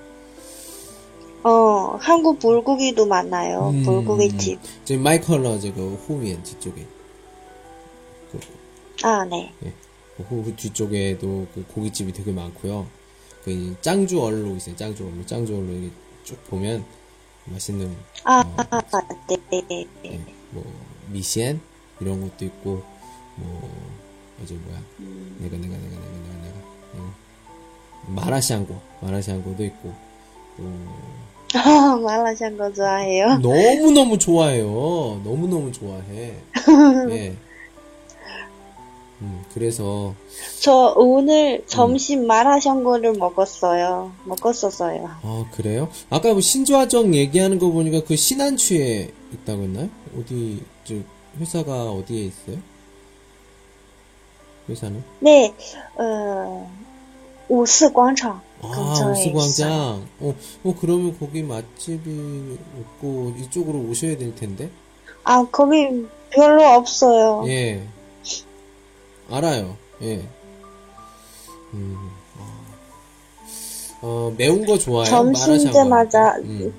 [1.42, 3.70] 어, 한국 불고기도 많아요.
[3.70, 4.58] 음, 불고기집.
[4.84, 6.86] 저 마이컬러, 저거, 호미엔, 그 뒤쪽에.
[9.02, 9.52] 아, 네.
[10.16, 12.86] 그후 뒤쪽에도 그 고깃집이 되게 많고요.
[13.44, 14.76] 그 짱주 얼로 있어요.
[14.76, 15.90] 짱주 얼로, 짱주 얼로 이렇게
[16.24, 16.84] 쭉 보면
[17.46, 18.80] 맛있는 아, 어, 아,
[19.50, 19.86] 네.
[20.04, 20.64] 예, 뭐
[21.08, 21.60] 미시엔
[22.00, 22.82] 이런 것도 있고
[23.36, 23.70] 뭐
[24.42, 24.80] 어제 뭐야
[25.38, 26.58] 내가 내가 내가 내가 내가 내가
[26.94, 27.14] 어.
[28.08, 29.94] 마라샹궈 마라샹궈도 있고
[30.56, 30.62] 또
[32.02, 33.38] 말라샹궈 좋아해요?
[33.38, 35.20] 너무 너무 좋아해요.
[35.24, 36.36] 너무 너무 좋아해.
[37.10, 37.36] 예.
[39.22, 40.14] 음, 그래서
[40.60, 42.26] 저 오늘 점심 음.
[42.26, 44.12] 마라샹궈를 먹었어요.
[44.24, 45.10] 먹었었어요.
[45.22, 45.88] 아 그래요?
[46.08, 49.90] 아까 뭐 신조아정 얘기하는 거 보니까 그 신안추에 있다고 했나요?
[50.18, 50.94] 어디 저
[51.38, 52.58] 회사가 어디에 있어요?
[54.68, 55.02] 회사는?
[55.20, 55.54] 네,
[55.96, 56.70] 어,
[57.48, 58.40] 오스광장.
[58.62, 60.06] 아, 오스광장.
[60.20, 64.70] 어, 어, 그러면 거기 맛집이 없고 이쪽으로 오셔야 될 텐데.
[65.24, 67.44] 아, 거기 별로 없어요.
[67.48, 67.82] 예.
[69.30, 69.76] 알아요.
[70.02, 70.22] 예.
[71.74, 72.10] 음.
[72.38, 72.60] 아.
[74.02, 75.10] 어, 매운 거 좋아해요?
[75.10, 75.70] 점심.
[75.70, 76.72] 때마다 음.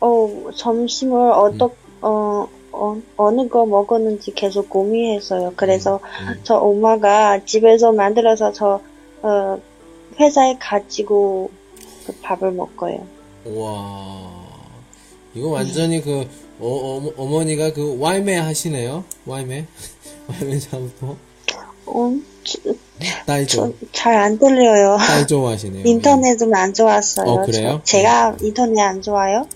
[0.00, 5.52] 어, 점심을 어떠, 어, 어, 어느 거 먹었는지 계속 고민했어요.
[5.56, 6.40] 그래서 음.
[6.42, 8.80] 저 엄마가 집에서 만들어서 저,
[9.22, 9.58] 어,
[10.18, 11.50] 회사에 가지고
[12.06, 13.06] 그 밥을 먹어요.
[13.44, 14.42] 와.
[15.34, 16.28] 이거 완전히 그,
[16.60, 19.04] 어, 어, 어머니가 그 와이메 하시네요?
[19.26, 19.66] 와이메?
[20.28, 21.16] 와이메 장부터?
[21.86, 22.60] 어, 지-
[23.26, 23.74] 따이죠.
[23.92, 24.96] 잘안 들려요.
[24.98, 25.82] 따이죠 하시네요.
[25.86, 27.26] 인터넷은 안 좋았어요.
[27.30, 27.80] 어, 그래요?
[27.84, 29.46] 저- 제가 인터넷 안 좋아요?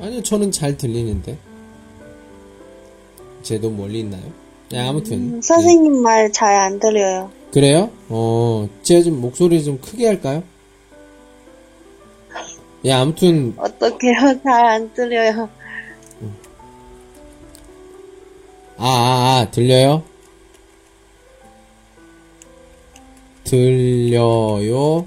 [0.00, 0.04] 예.
[0.04, 1.36] 아니요, 저는 잘 들리는데.
[3.42, 4.22] 쟤도 멀리 있나요?
[4.70, 5.16] 네, 아무튼.
[5.18, 5.40] 음, 예.
[5.42, 7.30] 선생님 말잘 안 들려요.
[7.52, 7.90] 그래요?
[8.08, 10.42] 어, 제가 좀 목소리 좀 크게 할까요?
[12.84, 14.40] 예, 아무튼, 어떡해요?
[14.42, 15.48] 잘 안 들려요.
[18.78, 20.02] 아, 아, 아, 들려요?
[23.52, 25.04] 들려요?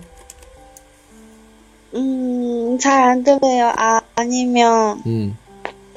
[1.95, 3.73] 음, 잘 안 들려요.
[3.75, 5.35] 아, 아니면 음,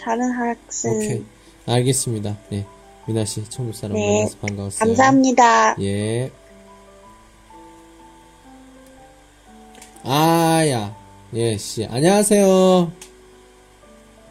[0.01, 0.97] 다른 학생.
[0.97, 1.25] 오케이.
[1.67, 2.39] 알겠습니다.
[2.49, 2.65] 네.
[3.07, 4.17] 미나씨, 천국 사람 네.
[4.21, 4.79] 만나서 반가웠어요.
[4.89, 5.77] 감사합니다.
[5.83, 6.31] 예.
[10.05, 10.97] 아야.
[11.35, 11.85] 예, 씨.
[11.85, 12.91] 안녕하세요.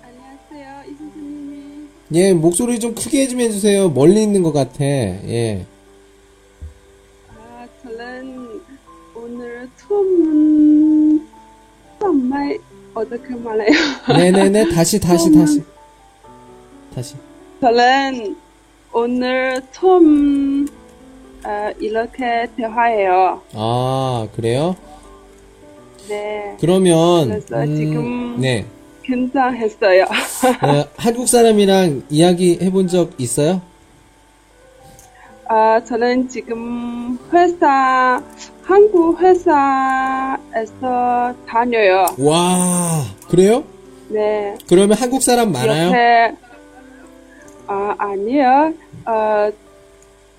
[0.01, 1.87] 안녕하세요, 이 선생님이.
[2.15, 3.89] 예, 목소리 좀 크게 좀 해주세요.
[3.89, 4.83] 멀리 있는 것 같아.
[4.83, 5.67] 예.
[9.87, 11.27] 처음
[11.99, 12.57] 정말
[12.93, 13.71] 어떻게 말해요?
[14.07, 14.69] 네네네.
[14.73, 15.63] 다시, 다시, 다시.
[16.93, 17.15] 다시.
[17.61, 18.35] 저는
[18.93, 20.67] 오늘 처음
[21.43, 23.41] 아, 이렇게 대화해요.
[23.53, 24.75] 아, 그래요?
[26.09, 28.65] 네, 그러면, 그래서 음, 지금- 네.
[29.05, 30.03] 긴장했어요.
[30.03, 33.61] 어, 한국 사람이랑 이야기 해본 적 있어요?
[35.49, 38.21] 아, 저는 지금 회사,
[38.63, 40.35] 한국 회사에서
[41.47, 42.05] 다녀요.
[42.19, 43.63] 와, 그래요?
[44.09, 44.57] 네.
[44.67, 45.87] 그러면 한국 사람 많아요?
[45.87, 46.35] 옆에
[47.67, 48.73] 아 아니요
[49.05, 49.51] 어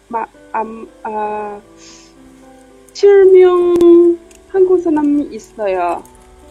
[0.09, 1.61] 마, 암, 아,
[2.94, 4.18] 7명
[4.49, 6.03] 한국 사람 있어요.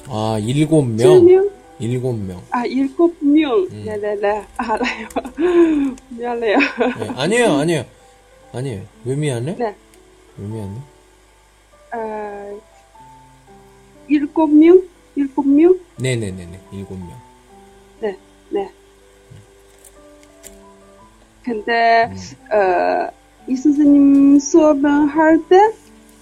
[0.08, 0.98] 아, 일곱 명?
[0.98, 1.52] 7명?
[1.80, 2.42] 일곱 명.
[2.52, 3.72] 아, 7명.
[3.72, 3.84] 음.
[3.86, 4.46] 네네네.
[4.58, 5.08] 알아요.
[6.10, 6.58] 미안해요.
[7.00, 7.97] 네, 아니에요, 아니에요.
[8.54, 8.84] 아니에요.
[9.06, 9.56] 왜 미안해?
[9.56, 9.76] 네.
[10.38, 10.80] 왜 미안해?
[11.92, 12.58] 아,
[14.10, 14.88] 7명?
[15.18, 15.80] 7명?
[16.00, 16.60] 네네네네.
[16.72, 17.10] 일곱 명.
[18.02, 18.18] 네,
[18.50, 18.72] 네.
[21.44, 22.12] 근데,
[22.52, 23.10] 어,
[23.48, 25.56] 이 선생님 수업은 할때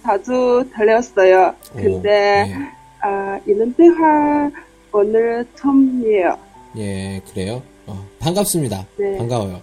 [0.04, 1.56] 자주 들렸어요.
[1.74, 2.72] 근데, 오, 네.
[3.02, 4.52] 아, 이런 대화
[4.92, 6.38] 오늘 처음이에요.
[6.78, 7.62] 예, 그래요?
[7.88, 8.86] 어, 반갑습니다.
[8.98, 9.18] 네.
[9.18, 9.62] 반가워요.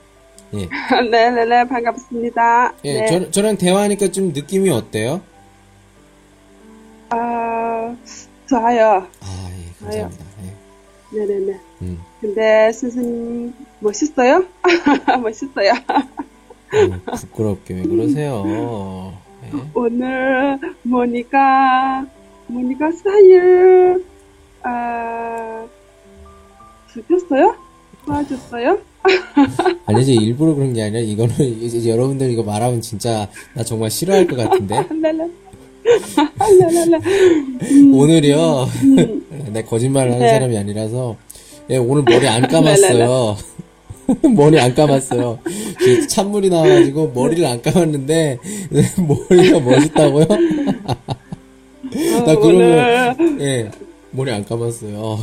[0.54, 0.68] 예.
[1.10, 2.74] 네 네 네, 반갑습니다.
[2.84, 3.06] 예, 네.
[3.06, 5.20] 저, 저랑 대화하니까 좀 느낌이 어때요?
[7.10, 7.94] 아,
[8.48, 9.06] 좋아요.
[9.20, 10.24] 아, 예, 감사합니다.
[10.44, 11.16] 예.
[11.16, 11.60] 네 네 네.
[11.82, 14.44] 음, 근데 선생님 멋있어요?
[15.22, 15.72] 멋있어요.
[16.74, 18.42] 음, 부끄럽게 왜 그러세요?
[19.44, 19.50] 예.
[19.74, 22.06] 오늘 모니까
[22.46, 24.02] 모니까 사일
[24.62, 25.66] 아
[26.92, 27.56] 죽였어요?
[28.06, 28.78] 도와줬어요?
[29.86, 34.36] 아니지, 일부러 그런 게 아니라, 이거는, 이제 여러분들 이거 말하면 진짜, 나 정말 싫어할 것
[34.36, 34.76] 같은데?
[36.38, 37.00] 랄랄라
[37.92, 38.68] 오늘이요,
[39.52, 40.32] 내 거짓말을 하는 네.
[40.32, 41.16] 사람이 아니라서,
[41.70, 43.36] 예, 오늘 머리 안 감았어요.
[44.34, 45.38] 머리 안 감았어요.
[45.78, 48.38] 그 찬물이 나와가지고 머리를 안 감았는데,
[49.28, 50.26] 머리가 멋있다고요?
[52.24, 53.70] 나 그러면, 오늘 예,
[54.10, 55.18] 머리 안 감았어요.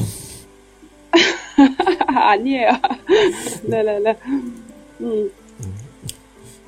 [2.08, 2.70] 아니에요.
[3.64, 4.18] 네네네.
[5.02, 5.32] 음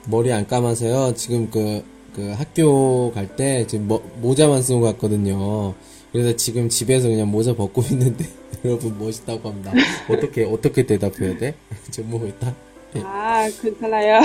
[0.08, 1.14] 머리 안 감아서요.
[1.16, 1.84] 지금 그,
[2.16, 5.74] 그 학교 갈 때 지금 모, 모자만 쓰고 갔거든요.
[6.12, 8.26] 그래서 지금 집에서 그냥 모자 벗고 있는데
[8.66, 9.72] 여러분 멋있다고 합니다.
[10.10, 11.56] 어떻게 어떻게 대답해야 돼?
[11.92, 12.54] 전무 있다.
[12.98, 13.02] 예.
[13.06, 14.20] 아 괜찮아요.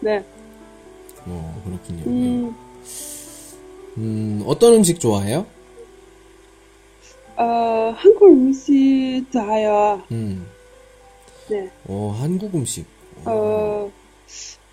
[0.00, 0.18] 네.
[0.18, 0.24] 네.
[1.26, 2.02] 어 그렇군요.
[2.06, 2.54] 음,
[3.98, 5.46] 음 어떤 음식 좋아해요?
[7.36, 10.02] 어 한국 음식 좋아요.
[10.10, 10.46] 음,
[11.48, 11.70] 네.
[11.86, 12.86] 어 한국 음식.
[13.26, 13.90] 어,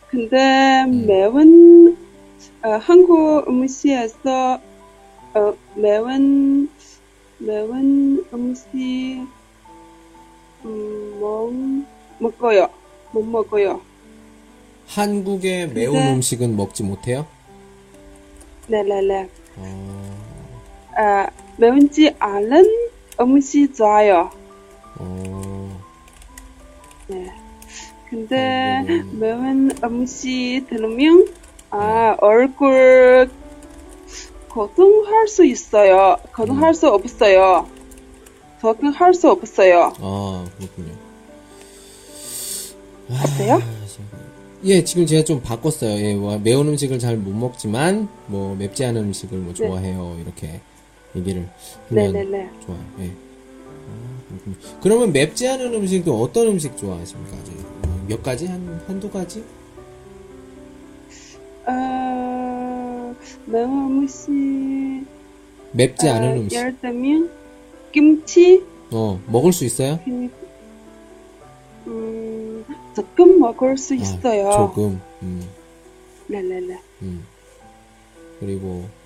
[0.10, 1.97] 근데 매운,
[2.63, 4.60] 어, 한국 음식에서,
[5.34, 6.69] 어, 매운,
[7.39, 9.26] 매운 음식,
[10.65, 11.52] 음, 못
[12.19, 12.69] 먹어요.
[13.12, 13.82] 못 먹어요.
[14.88, 17.26] 한국의 매운 근데- 음식은 먹지 못해요?
[18.67, 19.30] 네네네.
[19.58, 20.17] 어,
[20.95, 22.66] 아, 매운지 않은
[23.20, 24.32] 음식 좋아요.
[24.98, 25.82] 어,
[27.08, 27.32] 네.
[28.10, 31.28] 근데 어, 매운- 음식 들으면
[31.70, 33.30] 아 얼굴
[34.50, 36.18] 거동할 수 있어요.
[36.32, 37.68] 거동할 수 없어요.
[38.62, 39.94] 적응할 수 없어요.
[40.00, 40.94] 아 그렇군요.
[43.10, 43.60] 어때요?
[44.66, 45.92] 예, 지금 제가 좀 바꿨어요.
[45.98, 50.16] 예, 뭐, 매운 음식을 잘 못 먹지만, 뭐, 맵지 않은 음식을 뭐 좋아해요.
[50.24, 50.62] 이렇게
[51.15, 51.47] 얘기를
[51.89, 52.49] 하면 네네네.
[52.65, 52.80] 좋아요.
[52.99, 53.12] 예.
[53.12, 54.80] 아.
[54.82, 57.38] 그러면 맵지 않은 음식도 어떤 음식 좋아하십니까?
[57.88, 58.47] 어, 몇 가지?
[58.47, 59.43] 한, 한두 가지?
[61.65, 63.71] 어, 매운
[64.04, 64.32] 음식.
[65.71, 66.56] 맵지 어, 않은 음식.
[66.58, 67.30] 예를 들면
[67.91, 68.63] 김치.
[68.91, 69.99] 어, 먹을 수 있어요?
[71.88, 74.49] 음, 조금 먹을 수 있어요.
[74.49, 75.02] 아, 조금.
[75.21, 75.47] 음,
[76.28, 76.80] 네네네.
[77.04, 77.26] 음.
[78.39, 79.03] 그리고 어,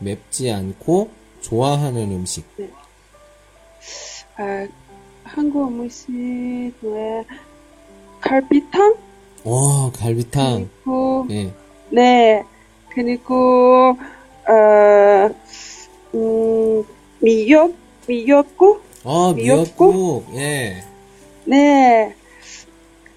[0.00, 2.44] 맵지 않고 좋아하는 음식.
[4.36, 4.66] 아,
[5.24, 6.08] 한국 음식
[6.80, 7.24] 중에
[8.20, 8.94] 갈비탕
[9.44, 10.68] 어, 갈비탕.
[10.84, 11.52] 그리고 예.
[11.90, 12.44] 네
[12.90, 13.96] 그리고
[14.48, 15.30] 어,
[16.14, 16.84] 음,
[17.20, 17.74] 미역
[18.06, 19.94] 미역국 어, 미역국?
[19.94, 20.34] 미역국.
[20.36, 20.84] 예.
[21.44, 22.14] 네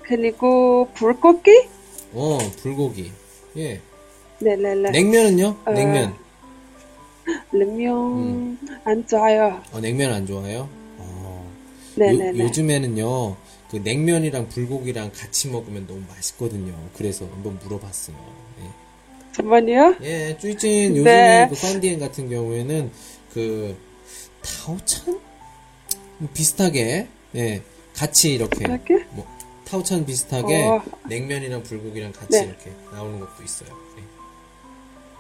[0.04, 1.68] 그리고 불고기
[2.14, 3.12] 어, 불고기.
[3.58, 3.80] 예.
[4.40, 5.56] 네네네 냉면은요?
[5.66, 6.16] 어, 냉면.
[7.52, 8.60] 냉면 음.
[8.84, 10.70] 안 좋아요 어, 냉면 안 좋아해요?
[10.98, 11.52] 어.
[11.96, 13.36] 네네네 요, 요즘에는요,
[13.70, 16.74] 그 냉면이랑 불고기랑 같이 먹으면 너무 맛있거든요.
[16.96, 18.16] 그래서 한번 물어봤어요.
[18.62, 18.82] 예.
[19.34, 21.48] 잠만요 예, 쭈이찐 요즘에 네.
[21.50, 22.92] 그 펀디엔 같은 경우에는
[23.34, 23.78] 그
[24.44, 25.20] 타오찬
[26.18, 27.62] 뭐 비슷하게 예
[27.96, 29.26] 같이 이렇게 이렇게 뭐
[29.66, 30.84] 타오찬 비슷하게 어.
[31.08, 32.46] 냉면이랑 불고기랑 같이 네.
[32.46, 33.70] 이렇게 나오는 것도 있어요.
[33.98, 34.02] 예.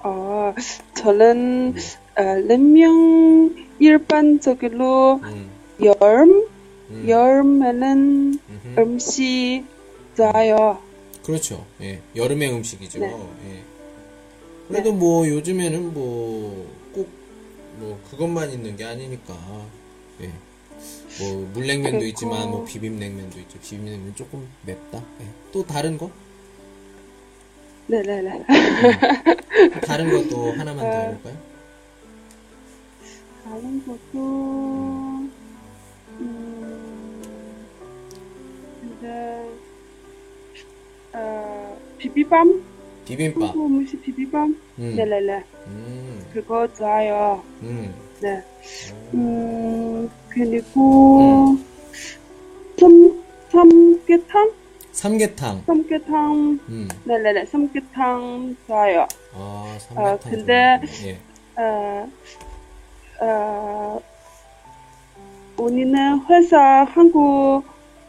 [0.03, 0.53] 어
[0.95, 1.75] 저는
[2.17, 5.49] 어, 냉면 일반적으로 음,
[5.83, 6.47] 여름
[6.89, 8.79] 음, 여름에는 음흠.
[8.79, 9.63] 음식
[10.15, 10.79] 좋아요.
[11.23, 11.65] 그렇죠.
[11.81, 12.99] 예, 여름의 음식이죠.
[12.99, 13.07] 네.
[13.47, 13.61] 예.
[14.67, 19.35] 그래도 뭐 요즘에는 뭐꼭뭐 그것만 있는 게 아니니까.
[20.21, 20.31] 예.
[21.19, 23.59] 뭐 물냉면도 그리고- 있지만 뭐 비빔냉면도 있죠.
[23.59, 24.97] 비빔냉면 조금 맵다.
[25.21, 25.25] 예.
[25.51, 26.09] 또 다른 거?
[27.87, 28.45] 네네네.
[29.85, 31.07] 다른 것도 하나만 더 네.
[31.09, 31.50] 해볼까요?
[33.51, 35.27] 다른 것도
[36.21, 37.21] 음
[38.79, 39.49] 근데
[41.13, 42.63] 어 비비밤
[43.03, 43.41] 비빔밥.
[43.49, 44.95] 한국 음식 비비밤 음.
[44.95, 46.25] 네네네 음.
[46.31, 47.43] 그거 좋아요.
[47.61, 47.93] 음.
[48.21, 48.41] 네.
[49.15, 51.57] 음 그리고
[52.79, 54.51] 삼 삼계탕
[54.93, 55.63] 삼계탕.
[55.65, 56.87] 삼계탕 음.
[57.03, 59.05] 네네네 삼계탕 좋아요.
[59.33, 60.19] 아, 삼계탕.
[60.31, 61.07] 근데- 좋은데.
[61.09, 61.19] 예.
[61.61, 62.09] 어,
[63.21, 64.01] 어,
[65.57, 67.63] 우리는 회사, 한국,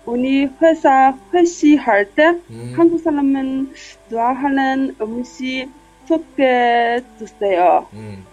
[0.07, 2.73] 우리 회사 회식할 때 음.
[2.75, 3.75] 한국 사람은
[4.09, 5.69] 좋아하는 음식
[6.09, 7.87] 소개해 주세요.
[7.93, 8.25] 음.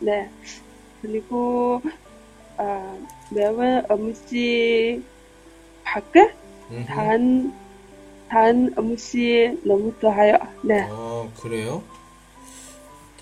[0.00, 0.28] 네.
[1.00, 1.80] 그리고,
[2.56, 2.98] 어,
[3.30, 5.00] 매운 음식
[5.84, 6.32] 밖에
[6.72, 6.86] 음흠.
[6.86, 7.54] 단,
[8.28, 10.36] 단 음식 너무 좋아요.
[10.62, 10.88] 네.
[10.90, 11.84] 어, 그래요?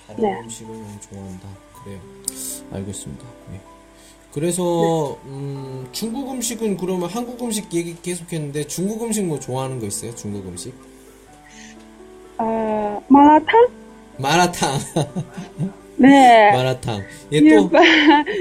[0.06, 0.40] 다른 네.
[0.40, 1.48] 음식을 너무 좋아한다.
[1.84, 2.15] 그래요.
[2.72, 3.24] 알겠습니다.
[3.52, 3.60] 예.
[4.32, 10.14] 그래서 음, 중국 음식은 그러면 한국 음식 얘기 계속했는데 중국 음식 뭐 좋아하는 거 있어요?
[10.14, 10.74] 중국 음식?
[12.38, 13.68] 어, 마라탕?
[14.18, 14.78] 마라탕.
[15.96, 16.52] 네.
[16.52, 17.02] 마라탕.
[17.32, 17.70] 얘 또,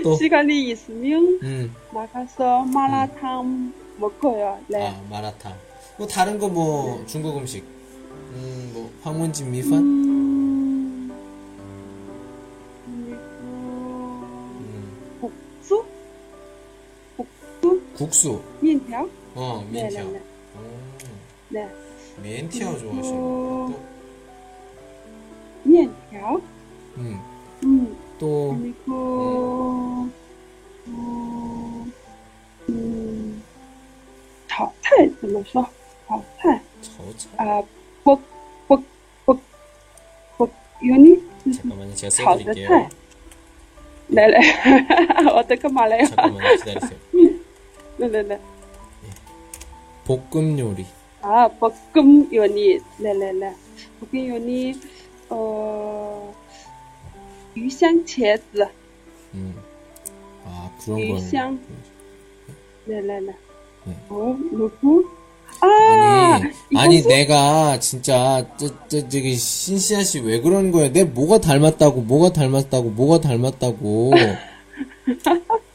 [0.04, 0.16] 또.
[0.18, 4.60] 시간이 있으면 음, 나가서 마라탕 먹어요.
[4.68, 4.88] 네.
[4.88, 5.54] 아, 마라탕.
[5.98, 7.64] 뭐 다른 거 뭐 중국 음식?
[8.34, 9.72] 음, 뭐 황원진 미판?
[17.95, 17.95] 국수?
[17.97, 18.43] 국수.
[18.61, 19.09] 면条?
[19.35, 20.13] 어, 네, 네, 미엔티ao.
[20.13, 20.21] 네.
[20.57, 21.01] 음,
[21.51, 21.69] 네.
[22.23, 23.67] 미엔티ao 좋아하시는 어.
[23.69, 23.81] 거.
[25.65, 26.41] 면条?
[26.41, 26.43] 또,
[26.97, 27.21] 음,
[27.65, 30.09] 음, 또, 그리고
[30.87, 31.93] 음,
[32.69, 33.43] 음,
[34.49, 35.65] 炒菜怎么说?
[36.09, 37.29] 炒菜 저차.
[37.37, 37.63] 아,
[38.05, 38.19] 볶,
[38.67, 38.83] 볶,
[39.25, 39.39] 볶,
[40.37, 40.51] 볶,
[40.83, 41.23] 유니?
[41.55, 42.69] 잠깐만요, 제가 炒的 써드릴게요.
[42.69, 42.89] 菜.
[44.09, 44.37] 네네.
[45.33, 46.05] 어떻게 말해요?
[46.07, 46.99] 잠깐만요, 기다리세요.
[47.99, 48.41] 네네네.
[50.05, 50.87] 볶음 요리.
[51.23, 52.81] 아, 볶음 요리.
[52.99, 53.55] 네네네.
[54.01, 54.81] 볶음 요리,
[55.29, 56.35] 어,
[57.57, 58.67] 鱼香茄子.
[59.35, 59.55] 음.
[60.45, 61.05] 아, 그런 거.
[61.17, 61.61] 유香.
[62.87, 63.33] 네네네.
[63.85, 63.97] 네.
[64.09, 65.05] 어, 누구?
[65.63, 66.45] 아, 아니,
[66.77, 67.09] 아니, 이것은?
[67.09, 70.91] 내가 진짜, 저, 저, 저기, 신시아 씨 왜 그러는 거야?
[70.91, 74.13] 내 뭐가 닮았다고, 뭐가 닮았다고, 뭐가 닮았다고.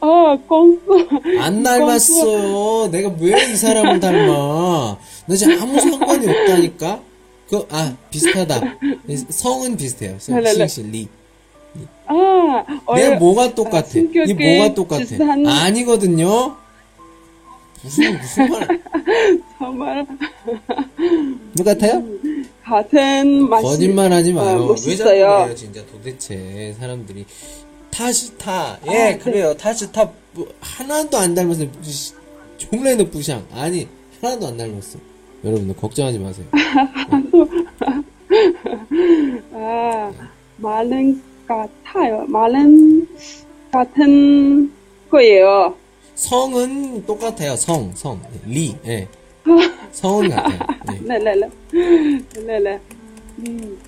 [0.00, 1.08] 어, 공수.
[1.40, 2.88] 안 닮았어요.
[2.90, 4.96] 내가 왜 이 사람을 닮아?
[5.26, 7.00] 너 진짜 아무 상관이 없다니까?
[7.48, 8.60] 그, 아, 비슷하다.
[9.30, 10.16] 성은 비슷해요.
[10.18, 10.66] 성, 네네네.
[10.66, 11.08] 싱시, 리.
[12.06, 13.88] 아, 내가 얼- 뭐가 똑같아?
[13.94, 15.00] 아, 이 뭐가 똑같아?
[15.00, 16.56] 비슷한- 아니거든요?
[17.82, 18.82] 무슨, 무슨 말,
[19.58, 20.06] 정말
[21.56, 22.02] 똑같아요?
[22.64, 23.62] 같은 맛이.
[23.62, 24.62] 거짓말 하지 마요.
[24.64, 25.10] 어, 왜 자꾸.
[25.10, 27.24] 그래요, 진짜 도대체 사람들이.
[27.96, 29.54] 타시타, 예, 그래요.
[29.54, 31.70] 타시타, 뭐, 하나도 안 닮았어요.
[31.80, 32.12] 씨,
[32.58, 33.42] 종래는 부샹.
[33.54, 33.88] 아니,
[34.20, 34.98] 하나도 안 닮았어.
[35.42, 36.44] 여러분들 걱정하지 마세요.
[39.54, 40.12] 아,
[40.58, 42.26] 많은 같아요.
[42.28, 43.08] 많은
[43.72, 44.70] 같은
[45.10, 45.74] 거예요.
[46.16, 47.56] 성은 똑같아요.
[47.56, 49.08] 성, 성, 리, 예.
[49.92, 50.58] 성은 같아요.
[50.92, 50.98] 예.
[51.00, 51.48] 네네네.
[52.44, 52.80] 네네.
[53.38, 53.78] 음.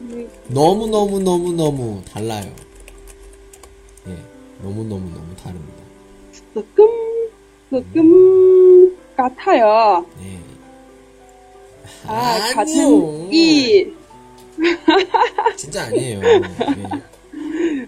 [0.00, 2.50] 음, 너무 너무 너무 너무 달라요.
[4.06, 4.16] 예,
[4.62, 5.82] 너무 너무 너무 다릅니다.
[6.54, 6.86] 조금,
[7.70, 10.06] 조금 같아요.
[10.22, 10.38] 예.
[12.06, 12.54] 아, 아니요.
[12.54, 13.92] 같은 이,
[15.56, 16.20] 진짜 아니에요.
[16.22, 17.02] 예.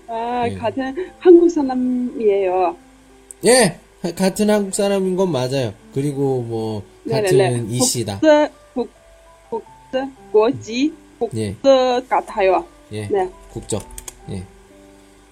[0.08, 0.54] 아, 네.
[0.56, 2.76] 같은 한국 사람이에요.
[3.46, 5.72] 예, 하- 같은 한국 사람인 건 맞아요.
[5.94, 7.66] 그리고 뭐 같은 네네네.
[7.76, 8.14] 이씨다.
[8.20, 8.90] 국제, 국,
[9.50, 10.92] 국제, 국지,
[11.34, 12.64] 예, 국제 같아요.
[12.92, 13.28] 예, 네.
[13.52, 13.82] 국적,
[14.30, 14.44] 예.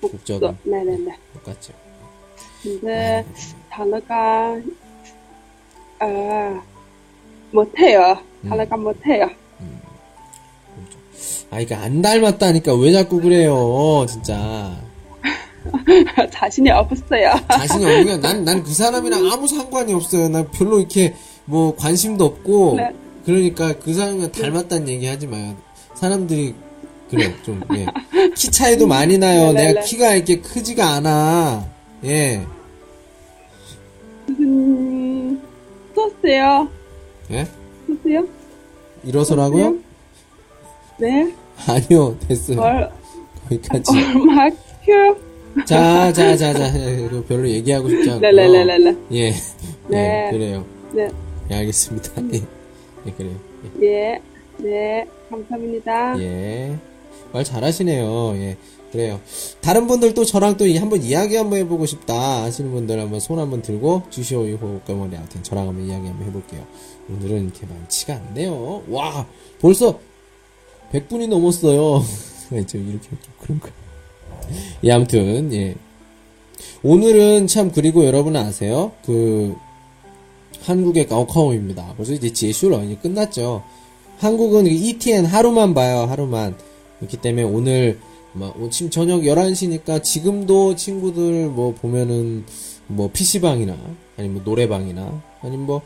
[0.00, 1.16] 국적 은 네네네.
[1.34, 1.72] 똑같죠.
[2.62, 3.24] 근데
[3.70, 4.56] 단어가
[6.00, 6.62] 아
[7.52, 8.18] 못해요.
[8.48, 9.28] 단어가 못해요.
[11.50, 14.76] 아, 이게 안 닮았다니까 왜 자꾸 그래요, 진짜.
[16.30, 17.30] 자신이 없어요.
[17.48, 20.28] 자신이 없는 게, 난, 난 그 사람이랑 아무 상관이 없어요.
[20.28, 21.14] 난 별로 이렇게,
[21.46, 22.74] 뭐, 관심도 없고.
[22.76, 22.92] 네.
[23.24, 25.56] 그러니까 그 사람과 닮았다는 얘기 하지 마요.
[25.98, 26.54] 사람들이,
[27.10, 27.86] 그래, 좀, 예.
[28.36, 29.52] 키 차이도 많이 나요.
[29.52, 29.86] 네, 네, 내가 네.
[29.86, 31.66] 키가 이렇게 크지가 않아.
[32.04, 32.46] 예.
[34.28, 35.42] 음,
[35.94, 36.68] 썼어요.
[37.32, 37.46] 예?
[37.86, 38.26] 썼어요?
[39.02, 39.76] 일어서라고요?
[40.98, 41.34] 네.
[41.66, 42.60] 아니요, 됐어요.
[42.60, 42.90] 얼,
[43.48, 43.90] 거기까지.
[43.96, 44.48] 얼마
[44.84, 45.16] 큐?
[45.66, 46.72] 자, 자, 자, 자.
[47.26, 48.20] 별로 얘기하고 싶지 않고.
[48.20, 48.96] 네네네네네.
[49.12, 49.30] 예.
[49.88, 50.26] 네.
[50.26, 50.64] 예, 그래요.
[50.92, 51.08] 네.
[51.50, 52.12] 예, 알겠습니다.
[52.34, 52.40] 예.
[53.06, 53.34] 예, 그래요.
[53.82, 53.86] 예.
[53.86, 54.22] 예.
[54.58, 55.06] 네.
[55.30, 56.18] 감사합니다.
[56.20, 56.76] 예.
[57.32, 58.34] 말 잘하시네요.
[58.36, 58.56] 예.
[58.92, 59.20] 그래요.
[59.60, 63.38] 다른 분들 또 저랑 또 이- 한번 이야기 한번 해보고 싶다 하시는 분들 한번 손
[63.38, 66.64] 한번 들고 주시오 이호 까머리 아무튼 저랑 한번 이야기 한번 해볼게요.
[67.10, 68.84] 오늘은 이렇게 많지가 않네요.
[68.88, 69.26] 와
[69.60, 69.98] 벌써
[70.92, 72.02] 100분이 넘었어요.
[72.66, 73.68] 저 이렇게 좀 그런 거.
[74.84, 75.74] 예 아무튼 예.
[76.82, 78.92] 오늘은 참 그리고 여러분 아세요?
[79.04, 79.54] 그
[80.62, 81.94] 한국의 가오카오입니다.
[81.96, 83.62] 벌써 이제 제슈러 이제 끝났죠.
[84.18, 86.56] 한국은 그 ETN 하루만 봐요, 하루만.
[86.98, 87.98] 그렇기 때문에 오늘,
[88.32, 92.44] 막, 어, 지금 저녁 11시니까 지금도 친구들 뭐 보면은
[92.88, 93.76] 뭐 PC방이나,
[94.16, 95.82] 아니면 뭐 노래방이나, 아니면 뭐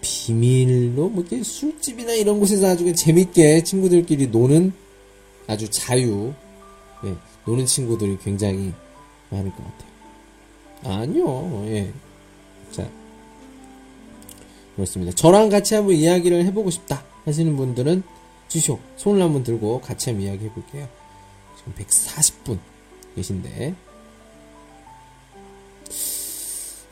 [0.00, 4.72] 비밀로 뭐 이렇게 술집이나 이런 곳에서 아주 재밌게 친구들끼리 노는
[5.46, 6.32] 아주 자유,
[7.04, 7.14] 예,
[7.46, 8.72] 노는 친구들이 굉장히
[9.28, 11.00] 많을 것 같아요.
[11.00, 11.92] 아니요, 예.
[12.70, 12.88] 자.
[14.74, 15.12] 그렇습니다.
[15.12, 18.03] 저랑 같이 한번 이야기를 해보고 싶다 하시는 분들은
[18.47, 20.87] 주쇼 손을 한번 들고 같이 한번 이야기 해볼게요.
[21.57, 22.59] 지금 140분
[23.15, 23.75] 계신데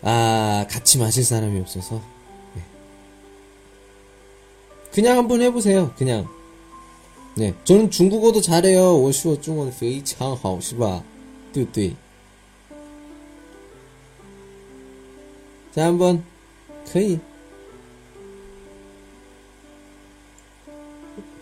[0.03, 2.01] 아 같이 마실 사람이 없어서
[2.55, 2.61] 네.
[4.91, 5.93] 그냥 한번 해보세요.
[5.97, 6.27] 그냥
[7.35, 8.97] 네 저는 중국어도 잘해요.
[8.97, 11.03] 我说中文非常好是吧?
[11.53, 11.95] 对不对?
[15.73, 16.23] 자 한번
[16.91, 17.19] 可以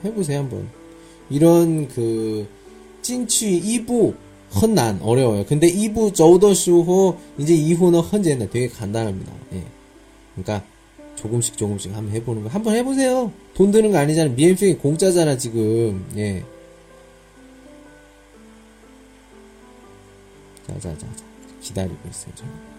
[0.04, 0.68] 해보세요 한번.
[1.28, 2.46] 이런 그
[3.02, 4.14] 찐취 2부
[4.60, 5.44] 헌난 어려워요.
[5.46, 9.32] 근데 2부 저우더슈호 이제 2호는 헌제는 되게 간단합니다.
[9.52, 9.64] 예.
[10.34, 10.66] 그러니까
[11.16, 12.48] 조금씩 조금씩 한번 해보는 거.
[12.48, 13.32] 한번 해보세요.
[13.54, 16.04] 돈 드는 거 아니잖아 미엔핑이 공짜잖아 지금.
[16.16, 16.42] 예.
[20.66, 21.06] 자자자자.
[21.60, 22.69] 기다리고 있어요 저는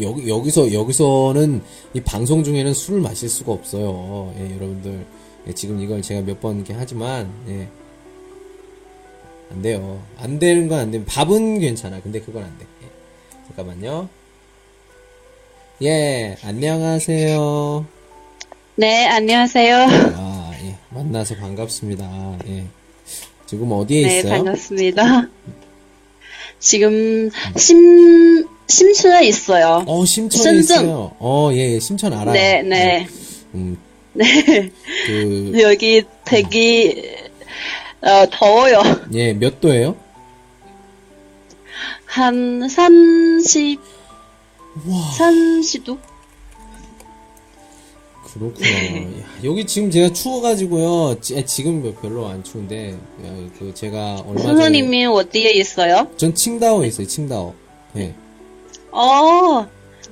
[0.00, 1.62] 여기, 여기서, 여기서는
[1.94, 4.34] 이 방송 중에는 술을 마실 수가 없어요.
[4.38, 5.04] 예, 여러분들.
[5.46, 7.68] 예, 지금 이걸 제가 몇 번 이렇게 하지만, 예.
[9.50, 10.02] 안 돼요.
[10.18, 11.04] 안 되는 건 안 돼.
[11.04, 12.00] 밥은 괜찮아.
[12.00, 12.66] 근데 그건 안 돼.
[12.82, 12.88] 예.
[13.48, 14.08] 잠깐만요.
[15.82, 17.86] 예, 안녕하세요.
[18.76, 19.76] 네, 안녕하세요.
[20.16, 20.76] 아, 예.
[20.90, 22.38] 만나서 반갑습니다.
[22.48, 22.64] 예.
[23.46, 24.32] 지금 어디에 네, 있어요?
[24.32, 25.28] 반갑습니다.
[26.58, 29.84] 지금 심 심춘에 있어요.
[29.86, 30.76] 어, 심천에深圳.
[30.84, 31.12] 있어요.
[31.18, 32.32] 어, 예, 예, 심천 알아요.
[32.32, 33.06] 네, 네.
[33.54, 33.78] 음,
[34.12, 34.24] 네.
[35.06, 37.30] 그, 여기 되게
[38.00, 38.80] 어, 더워요.
[39.14, 39.96] 예, 몇 도예요?
[42.06, 43.80] 한 30,
[44.86, 45.10] 와.
[45.18, 45.98] 30도?
[48.34, 48.68] 그렇구나.
[49.20, 51.20] 야, 여기 지금 제가 추워가지고요.
[51.20, 56.08] 지, 지금 뭐 별로 안 추운데, 야, 그 제가 얼마 전에 선생님이 어디에 있어요?
[56.16, 57.06] 전 칭다오에 있어요.
[57.06, 57.54] 칭다오.
[57.96, 58.14] 예.
[58.94, 59.66] 어,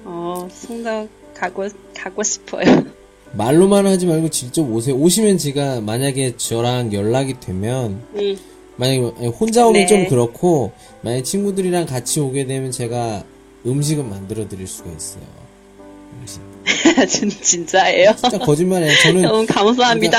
[0.04, 2.84] 어, 송당 가고 가고 싶어요.
[3.32, 4.96] 말로만 하지 말고 직접 오세요.
[4.96, 8.36] 오시면 제가 만약에 저랑 연락이 되면 음,
[8.76, 9.86] 만약에 혼자 오면 네.
[9.86, 13.24] 좀 그렇고 만약 친구들이랑 같이 오게 되면 제가
[13.64, 15.22] 음식은 만들어 드릴 수가 있어요.
[16.20, 16.42] 음식.
[17.08, 18.14] 진, 진짜예요?
[18.16, 18.92] 진짜 거짓말이에요.
[19.04, 20.18] 저는 너무 감사합니다.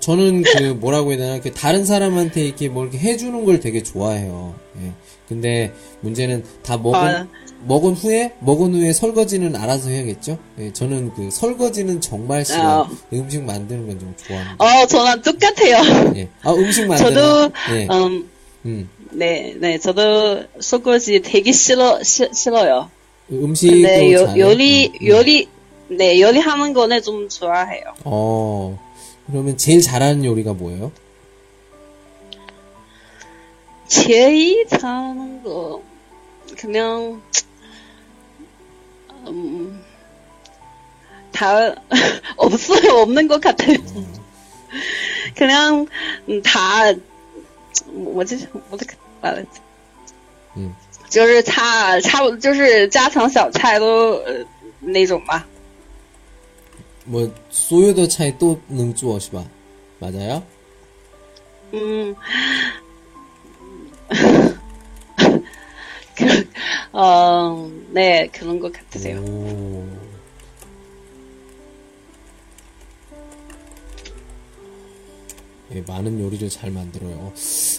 [0.00, 4.54] 저는 그 뭐라고 해야 되나 그 다른 사람한테 이렇게 뭐 이렇게 해주는 걸 되게 좋아해요.
[4.82, 4.92] 예.
[5.28, 7.28] 근데 문제는 다 먹은 아.
[7.66, 10.38] 먹은 후에 먹은 후에 설거지는 알아서 해야겠죠.
[10.60, 12.84] 예, 저는 그 설거지는 정말 싫어.
[12.84, 12.90] 아.
[13.12, 14.64] 음식 만드는 건 좀 좋아합니다.
[14.64, 16.12] 어, 저랑 똑같아요.
[16.16, 16.28] 예.
[16.42, 17.14] 아 음식 만드는.
[17.14, 17.86] 저도, 예.
[17.90, 18.30] 음,
[18.64, 18.88] 음.
[19.10, 22.90] 네, 네, 저도 설거지 되게 싫어, 싫, 싫어요.
[23.30, 24.34] 음식도 근데 요?
[24.38, 25.06] 요리, 음, 음.
[25.08, 25.48] 요리,
[25.88, 27.94] 네, 요리하는 거는 좀 좋아해요.
[28.04, 28.78] 어.
[29.26, 30.92] 그러면 제일 잘하는 요리가 뭐예요?
[33.86, 35.82] 제일 잘하는 거,
[36.56, 37.20] 그냥,
[39.27, 39.83] 음,
[41.31, 41.73] 다,
[42.37, 43.01] 없어요.
[43.01, 43.77] 없는 것 같아요.
[45.35, 45.87] 그냥,
[46.29, 46.93] 음, 다,
[47.87, 49.61] 뭐지, 어떻게 말했지?
[50.55, 50.73] 嗯
[51.09, 54.45] 就是差差不就是家常小菜都呃
[54.79, 55.45] 那种吧。
[57.05, 59.43] 뭐 소요도 차이 또 능주어 시바
[59.99, 60.43] 맞아요?
[61.73, 62.15] 嗯，
[66.18, 66.48] 그,
[66.92, 69.20] 어, 네, 그런 것 같으세요.
[69.20, 69.86] 오.
[75.74, 77.32] 예, 많은 요리를 잘 만들어요.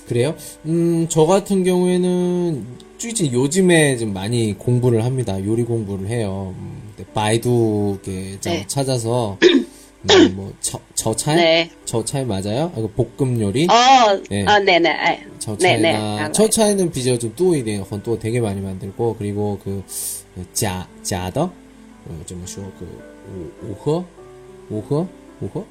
[0.07, 0.35] 그래요?
[0.65, 2.65] 음, 저 같은 경우에는
[2.97, 5.43] 쭈지 요즘에 좀 많이 공부를 합니다.
[5.43, 6.53] 요리 공부를 해요.
[6.57, 8.63] 음, 근데 바이두 이렇게 좀 네.
[8.67, 9.37] 찾아서
[10.03, 11.35] 음, 뭐 저, 저차이?
[11.35, 11.71] 네.
[11.85, 12.71] 저차이 맞아요?
[12.73, 12.87] 아, 그
[13.17, 13.67] 볶음 요리?
[13.69, 14.45] 어, 네.
[14.45, 15.91] 아, 네네, 아, 저 네네.
[15.91, 16.31] 차이나 알아요.
[16.31, 19.59] 저 차이는 비저 좀 또이래 헌또 되게 많이 만들고 그리고
[20.35, 21.51] 그짜 짜더
[22.25, 22.85] 좀说그
[23.61, 24.05] 오- 오허
[24.71, 25.07] 오허
[25.41, 25.65] 오허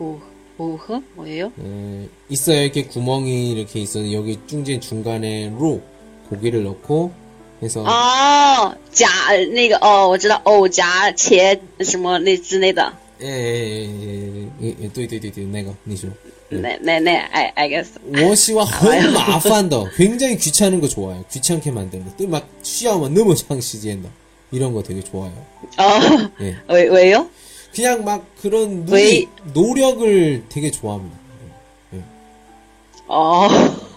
[0.00, 0.18] 오,
[0.58, 1.00] 오흐?
[1.14, 1.52] 뭐예요?
[1.62, 5.82] 에, 있어요 이렇게 구멍이 이렇게 있어요 여기 중间중간에 로
[6.28, 7.12] 고기를 넣고
[7.61, 9.07] 해서 哦，夹
[9.51, 12.91] 那个哦，我知道，藕夹茄什么那之类的。
[13.21, 16.09] 예, 예예예예对对对对那个你说
[16.49, 17.87] 那那那，I I guess。
[18.11, 24.09] 워시와 헐 마판더 굉장히 귀찮은 거 좋아요 귀찮게 만드는 거또막 쉬어만 너무 장시지엔다
[24.51, 25.31] 이런 거 되게 좋아요
[25.77, 26.57] 哦， 예.
[26.67, 27.29] 왜 왜요?
[27.73, 31.17] 그냥 막 그런 왜- 노, 노력을 되게 좋아합니다.
[33.07, 33.47] 어,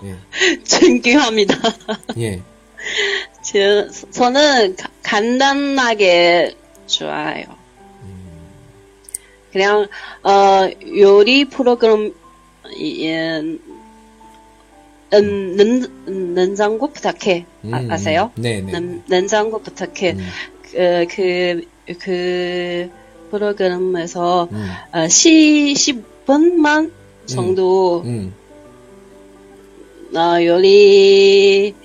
[0.04, 0.62] 예.
[0.64, 1.56] 존경합니다.
[2.18, 2.40] 예.
[3.41, 6.55] 저, 저는 가- 간단하게
[6.87, 7.45] 좋아해요.
[9.51, 9.87] 그냥,
[10.23, 12.13] 어, 요리 프로그램,
[12.75, 13.59] 이, 음,
[15.13, 17.45] 음, 는, 냉장고 부탁해.
[17.71, 18.31] 아, 음, 아세요?
[18.37, 18.41] 음.
[18.41, 18.71] 네네.
[18.71, 20.13] 는, 냉장고 부탁해.
[20.13, 20.27] 음.
[20.71, 21.67] 그, 그,
[21.99, 22.89] 그
[23.29, 24.69] 프로그램에서, 음.
[24.91, 26.91] 어, 시, 10분만
[27.27, 28.33] 정도, 음.
[30.15, 31.75] 어, 요리,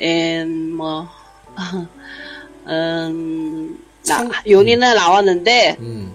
[0.00, 1.08] 음, 뭐,
[2.66, 6.12] 음, 나, 참- 요리는 나왔는데, 음.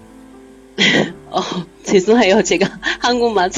[1.31, 1.41] 어,
[1.83, 2.43] 죄송해요.
[2.43, 2.67] 제가
[2.99, 3.49] 한국말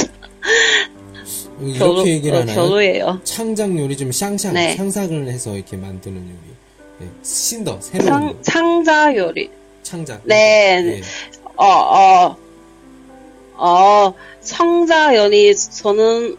[1.62, 2.56] 이렇게 별로, 얘기를 어, 하나요?
[2.56, 3.22] 별로예요.
[3.24, 4.76] 창작 요리 좀 샹샹 네.
[4.76, 7.08] 상상을 해서 이렇게 만드는 요리.
[7.08, 7.10] 예.
[7.24, 8.42] 신더 새로운 창, 거.
[8.42, 9.50] 창자 요리.
[9.84, 10.22] 창작.
[10.26, 10.98] 네.
[10.98, 11.02] 예.
[11.56, 12.38] 어, 어,
[13.56, 16.36] 어, 창자 요리, 저는,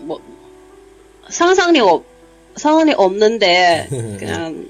[0.00, 0.20] 뭐,
[1.30, 2.04] 상상이 없,
[2.56, 3.88] 상상이 없는데,
[4.18, 4.68] 그냥,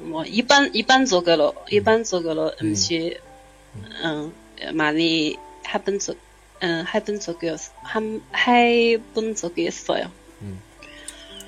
[0.00, 3.20] 뭐, 일반, 일반적으로, 일반적으로 음식,
[4.04, 4.32] 음,
[4.74, 5.36] 많이
[5.72, 6.16] 해본 적,
[6.62, 10.10] 음, 해본 적이, 없, 한, 해본 적이 있어요.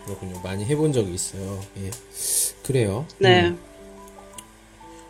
[0.04, 0.40] 그렇군요.
[0.42, 1.60] 많이 해본 적이 있어요.
[1.78, 1.90] 예.
[2.64, 3.06] 그래요.
[3.18, 3.48] 네.
[3.48, 3.58] 음.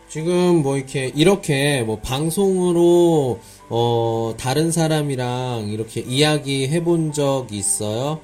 [0.09, 8.20] 지금 뭐 이렇게 이렇게 뭐 방송으로 어 다른 사람이랑 이렇게 이야기 해본 적 있어요?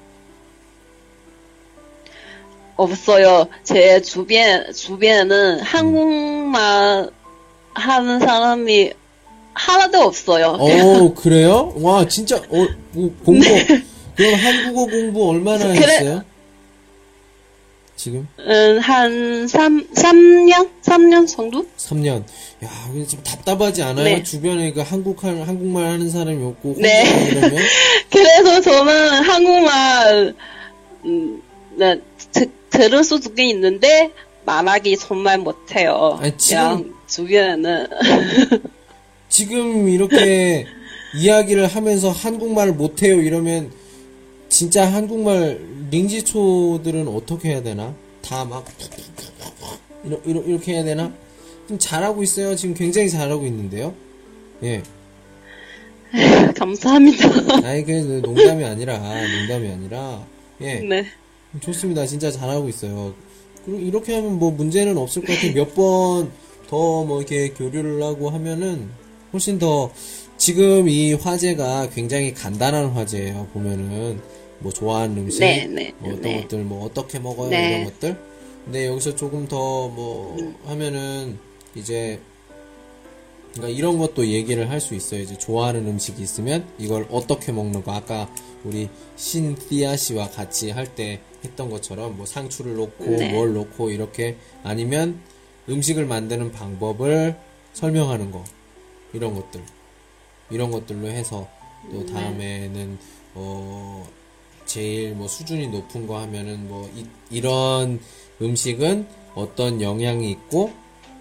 [2.76, 3.46] 없어요.
[3.64, 7.10] 제 주변, 주변에는 한국말
[7.74, 8.92] 하는 사람이
[9.54, 10.56] 하나도 없어요.
[10.58, 11.72] 어 그래요?
[11.76, 13.44] 와 진짜 어 뭐, 공부
[14.14, 15.78] 그럼 한국어 공부 얼마나 그래.
[15.78, 16.22] 했어요?
[17.96, 20.68] 지금 음, 한 3, 3년?
[20.82, 21.66] 3년 정도?
[21.78, 22.22] 3년.
[22.62, 24.04] 야, 근데 좀 답답하지 않아요?
[24.04, 24.22] 네.
[24.22, 27.04] 주변에 그 한국 하, 한국말 하는 사람이 없고 네.
[28.12, 30.34] 그래서 저는 한국말,
[31.06, 31.42] 음,
[31.76, 31.98] 네,
[32.36, 34.12] 드, 들을 수도 있는데,
[34.44, 36.18] 말하기 정말 못해요.
[36.20, 37.86] 아니, 지금- 그냥 주변에는.
[39.28, 40.66] 지금 이렇게
[41.16, 43.70] 이야기를 하면서 한국말을 못해요 이러면
[44.48, 45.58] 진짜 한국말
[45.90, 47.94] 링지초들은 어떻게 해야 되나?
[48.22, 48.64] 다 막
[50.24, 51.12] 이렇게 해야 되나?
[51.68, 52.54] 좀 잘하고 있어요.
[52.54, 53.94] 지금 굉장히 잘하고 있는데요.
[54.62, 54.82] 예.
[56.56, 57.28] 감사합니다.
[57.64, 57.90] 아이 그
[58.24, 60.24] 농담이 아니라 농담이 아니라
[60.60, 61.06] 예 네.
[61.60, 62.06] 좋습니다.
[62.06, 63.14] 진짜 잘하고 있어요.
[63.64, 65.52] 그리고 이렇게 하면 뭐 문제는 없을 것 같아요.
[65.54, 66.30] 몇 번
[66.68, 68.88] 더 뭐 이렇게 교류를 하고 하면은
[69.32, 69.92] 훨씬 더
[70.36, 73.48] 지금 이 화제가 굉장히 간단한 화제예요.
[73.52, 74.20] 보면은
[74.58, 76.42] 뭐 좋아하는 음식, 네, 네, 뭐 어떤 네.
[76.42, 77.68] 것들 뭐 어떻게 먹어요 네.
[77.70, 78.18] 이런 것들.
[78.64, 80.36] 근데 여기서 조금 더 뭐
[80.66, 81.38] 하면은
[81.74, 82.18] 이제
[83.54, 85.20] 그러니까 이런 것도 얘기를 할 수 있어요.
[85.20, 87.92] 이제 좋아하는 음식이 있으면 이걸 어떻게 먹는 거.
[87.92, 88.28] 아까
[88.64, 93.32] 우리 신띠아 씨와 같이 할 때 했던 것처럼 뭐 상추를 넣고 네.
[93.32, 95.20] 뭘 넣고 이렇게 아니면
[95.68, 97.36] 음식을 만드는 방법을
[97.72, 98.44] 설명하는 거.
[99.12, 99.62] 이런 것들.
[100.50, 101.48] 이런 것들로 해서
[101.90, 102.98] 또 다음에는
[103.34, 104.06] 어
[104.64, 106.90] 제일 뭐 수준이 높은 거 하면은 뭐
[107.30, 108.00] 이, 런
[108.40, 110.72] 음식은 어떤 영향이 있고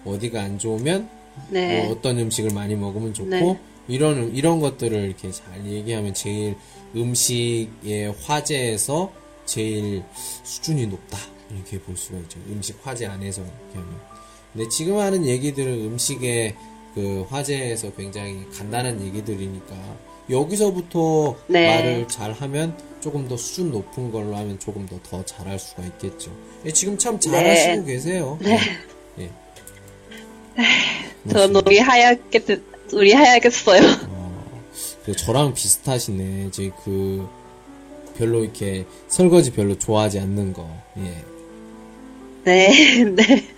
[0.04, 1.08] 어디가 안 좋으면
[1.50, 1.82] 네.
[1.84, 3.58] 뭐 어떤 음식을 많이 먹으면 좋고 네.
[3.88, 6.56] 이런 음- 이런 것들을 이렇게 잘 얘기하면 제일
[6.94, 9.12] 음식의 화제에서
[9.46, 10.02] 제일
[10.44, 11.18] 수준이 높다
[11.54, 14.00] 이렇게 볼 수가 있죠 음식 화제 안에서 이렇게 하면
[14.52, 16.54] 근데 지금 하는 얘기들은 음식의
[16.94, 19.76] 그 화제에서 굉장히 간단한 얘기들이니까
[20.30, 21.76] 여기서부터 네.
[21.76, 26.30] 말을 잘 하면 조금 더 수준 높은 걸로 하면 조금 더 더 잘할 수가 있겠죠
[26.64, 28.58] 예, 지금 참 잘하시고 계세요 네.
[29.20, 29.30] 예.
[31.30, 33.80] 저 우리 하얗게 됐, 우리 하얗겠어요.
[35.04, 36.46] 그 저랑 비슷하시네.
[36.48, 37.28] 이제 그
[38.16, 40.68] 별로 이렇게 설거지 별로 좋아하지 않는 거.
[40.98, 41.24] 예.
[42.44, 43.48] 네, 네,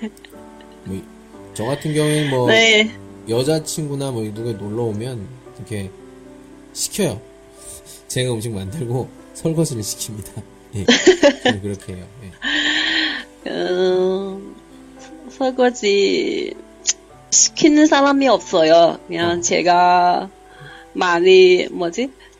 [0.84, 1.18] 뭐
[1.58, 2.88] 저 같은 경우에는 뭐 네.
[3.28, 5.90] 여자친구나 뭐 누가 놀러 오면 이렇게
[6.72, 7.20] 시켜요.
[8.06, 10.40] 제가 음식 만들고 설거지를 시킵니다.
[10.76, 10.84] 예.
[11.60, 12.06] 그렇게 해요.
[12.22, 13.50] 예.
[13.50, 14.54] 음,
[15.30, 16.54] 설거지
[17.30, 19.00] 시키는 사람이 없어요.
[19.08, 20.30] 그냥 제가
[20.92, 22.12] 많이 뭐지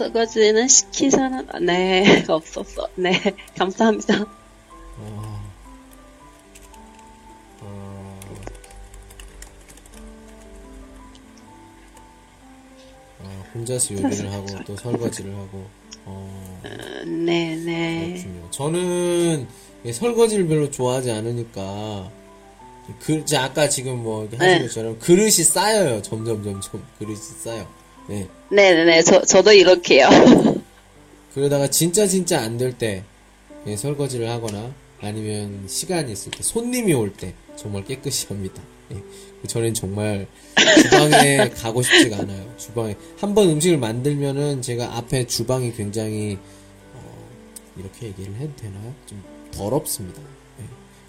[0.00, 2.88] 설거지는 시킨 사람, 네, 없었어.
[2.94, 3.12] 네,
[3.58, 4.24] 감사합니다.
[4.98, 5.50] 아,
[7.60, 8.20] 아,
[13.22, 15.66] 아, 혼자서 요리를 하고 또 설거지를 하고
[16.06, 16.62] 어,
[17.04, 18.14] 네, 네.
[18.22, 18.50] 그렇군요.
[18.50, 19.46] 저는
[19.84, 22.10] 이 설거지를 별로 좋아하지 않으니까
[23.00, 24.62] 그 아까 지금 뭐 하신 네.
[24.62, 26.00] 것처럼 그릇이 쌓여요.
[26.00, 27.79] 점점 점점 그릇이 쌓여.
[28.10, 28.28] 네.
[28.50, 29.02] 네, 네, 네.
[29.02, 30.08] 저, 저도 이렇게요.
[31.34, 33.04] 그러다가 진짜 진짜 안 될때
[33.78, 38.60] 설거지를 하거나 아니면 시간이 있을 때 손님이 올 때 정말 깨끗이 합니다.
[38.92, 38.96] 예.
[39.46, 40.26] 저는 정말
[40.82, 42.52] 주방에 가고 싶지가 않아요.
[42.58, 46.36] 주방에 한 번 음식을 만들면은 제가 앞에 주방이 굉장히
[46.94, 47.28] 어,
[47.78, 48.92] 이렇게 얘기를 해도 되나요?
[49.06, 50.20] 좀 더럽습니다.
[50.60, 50.64] 예.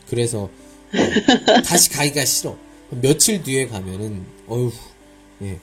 [0.07, 2.55] 그래서 어, 다시 가기가 싫어.
[2.91, 4.71] 며칠 뒤에 가면은 어휴
[5.41, 5.57] 예.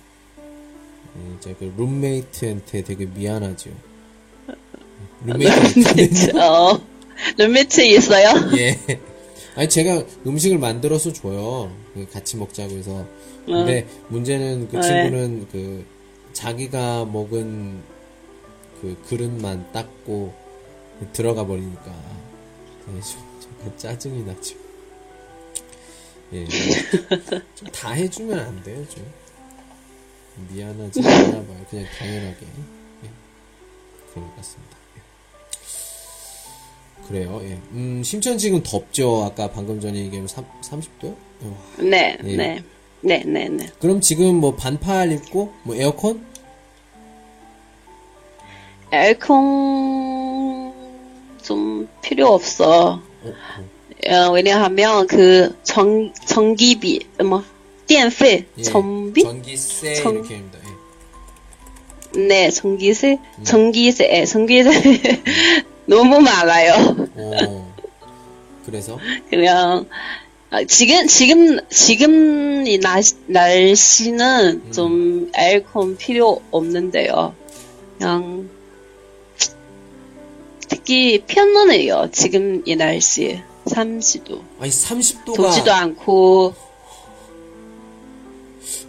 [1.19, 3.71] 예, 제가 그 룸메이트한테 되게 미안하죠.
[5.25, 6.81] 룸메이트 어,
[7.37, 8.29] 룸메트 있어요?
[8.59, 8.79] 예.
[9.57, 11.73] 아니 제가 음식을 만들어서 줘요.
[11.95, 13.07] 그 같이 먹자고 해서.
[13.47, 14.83] 근데 문제는 그 네.
[14.83, 15.85] 친구는 그
[16.35, 17.81] 자기가 먹은
[18.81, 20.33] 그 그릇만 닦고
[21.13, 21.85] 들어가 버리니까
[22.87, 24.55] 되게 좀, 좀 짜증이 나죠.
[26.35, 26.45] 예.
[27.57, 29.03] 좀 다 해주면 안 돼요, 좀.
[30.51, 31.67] 미안하지 않나 봐요.
[31.71, 32.47] 그냥 당연하게.
[33.05, 33.11] 예.
[34.13, 34.77] 그런 것 같습니다.
[34.97, 35.01] 예.
[37.09, 37.59] 그래요, 예.
[37.73, 39.25] 음, 심천 지금 덥죠?
[39.25, 41.15] 아까 방금 전에 얘기한 3, 30도요?
[41.79, 42.37] 네, 예.
[42.37, 42.63] 네.
[43.01, 43.71] 네, 네, 네.
[43.79, 46.27] 그럼 지금 뭐 반팔 입고, 뭐 에어컨?
[48.91, 50.73] 에어컨
[51.43, 53.01] 좀 필요 없어.
[54.07, 57.45] 어, 왜냐하면 그 전, 전기비, 뭐,
[57.89, 58.63] 电费, 예.
[58.63, 59.23] 전비?
[59.23, 60.59] 전기세 전- 이렇게 합니다.
[62.15, 62.21] 예.
[62.21, 63.45] 네, 전기세, 음.
[63.45, 64.71] 전기세, 전기세
[65.87, 67.09] 너무 많아요.
[67.17, 67.67] 오.
[68.67, 68.99] 그래서
[69.31, 69.89] 그냥
[70.51, 74.73] 아, 지금 지금 지금 이 날씨, 날씨는 음.
[74.73, 77.35] 좀 에어컨 필요 없는데요.
[77.99, 78.49] 그냥
[80.69, 82.11] 특히 편안해요.
[82.13, 86.55] 지금 이 날씨 30도 아니 30도가 덥지도 않고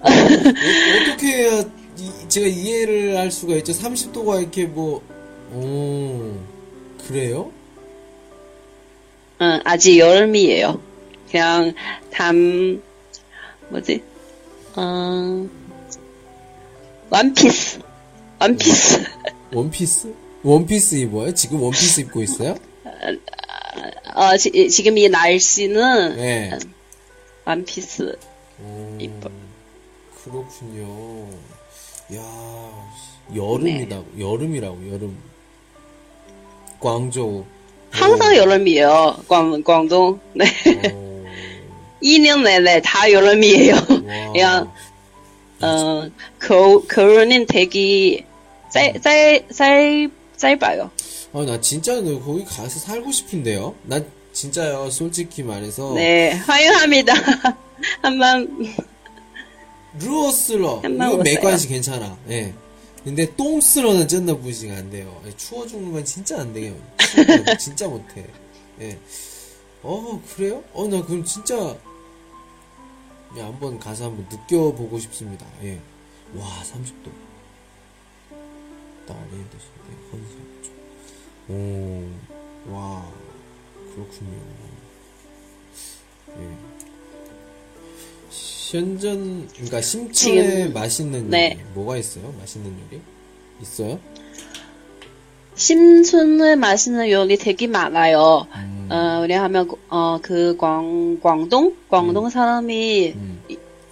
[0.02, 1.60] 어떻게 해야
[1.98, 3.74] 이- 제가 이해를 할 수가 있죠.
[3.74, 5.02] 30도가 이렇게 뭐,
[5.54, 6.34] 오,
[7.08, 7.52] 그래요?
[9.42, 10.80] 응, 아직 여름이에요.
[11.32, 11.74] 그냥
[12.12, 12.82] 담
[13.70, 14.02] 뭐지?
[14.78, 15.50] 음,
[17.10, 17.80] 원피스,
[18.40, 19.04] 원피스.
[19.54, 20.14] 원피스?
[20.44, 21.34] 원피스 입어요?
[21.34, 22.56] 지금 원피스 입고 있어요?
[24.16, 26.52] 어, 지, 지금 이 날씨는 네.
[27.46, 28.18] 원피스.
[28.62, 29.30] 오, 이뻐.
[30.24, 31.28] 그렇군요.
[32.16, 32.22] 야,
[33.36, 34.02] 여름이다.
[34.18, 35.18] 여름이라고, 여름.
[36.80, 37.46] 광저우.
[37.92, 39.24] 항상 여름이에요.
[39.28, 40.20] 광, 광동.
[40.34, 40.46] 네.
[40.94, 41.26] 오,
[42.02, 43.74] 2년 내내 다 여름이에요.
[43.74, 44.32] 와.
[44.32, 44.72] 그냥,
[45.62, 46.10] 어,
[46.40, 48.26] 겨, 겨울은 되게
[48.72, 50.92] 짧, 짧, 짧, 짧아요.
[51.34, 53.76] 아, 나 진짜 너 거기 가서 살고 싶은데요?
[53.84, 55.94] 난 진짜요, 솔직히 말해서.
[55.94, 57.14] 네, 환영합니다.
[58.02, 58.48] 한번,
[59.98, 60.82] 루어슬러.
[61.24, 62.18] 매관시 괜찮아.
[62.30, 62.54] 예.
[63.04, 65.22] 근데 똥슬러는 쩐나 부시가 안 돼요.
[65.26, 66.76] 예, 추워 죽는 건 진짜 안 돼요.
[67.58, 68.26] 진짜 못해.
[68.82, 69.00] 예.
[69.82, 70.64] 어, 그래요?
[70.74, 71.56] 어, 나 그럼 진짜,
[73.38, 75.46] 야, 한번 가서 한번 느껴보고 싶습니다.
[75.64, 75.80] 예.
[76.36, 77.10] 와, 30도.
[79.08, 79.90] 딸이 되시네.
[80.12, 80.72] 헌상조.
[81.50, 83.10] 오, 와,
[83.96, 84.40] 그렇군요.
[86.38, 86.79] 예.
[88.32, 91.54] 현전, 그러니까 심천에 지금- 맛있는 네.
[91.56, 92.34] 요리 뭐가 있어요?
[92.40, 93.02] 맛있는 요리
[93.62, 94.00] 있어요?
[95.56, 98.48] 심춘에 맛있는 요리 되게 많아요.
[98.56, 101.76] 음, 어, 왜냐하면, 어, 그, 광, 광동?
[101.90, 103.40] 광동 사람이 음.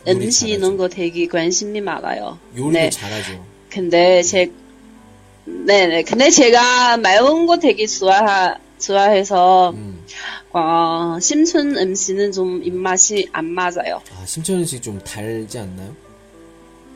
[0.08, 0.48] 요리 음식.
[0.50, 2.38] 이런 거 되게 관심이 많아요.
[2.56, 2.90] 요리도 네.
[2.90, 3.44] 잘하죠.
[3.70, 4.50] 근데 제,
[5.46, 6.04] 네네.
[6.04, 10.06] 근데 제가 매운 거 되게 좋아, 좋아해서, 음.
[10.54, 14.02] 어, 심춘 음식은 좀 입맛이 안 맞아요.
[14.16, 15.96] 아, 심천 음식 좀 달지 않나요?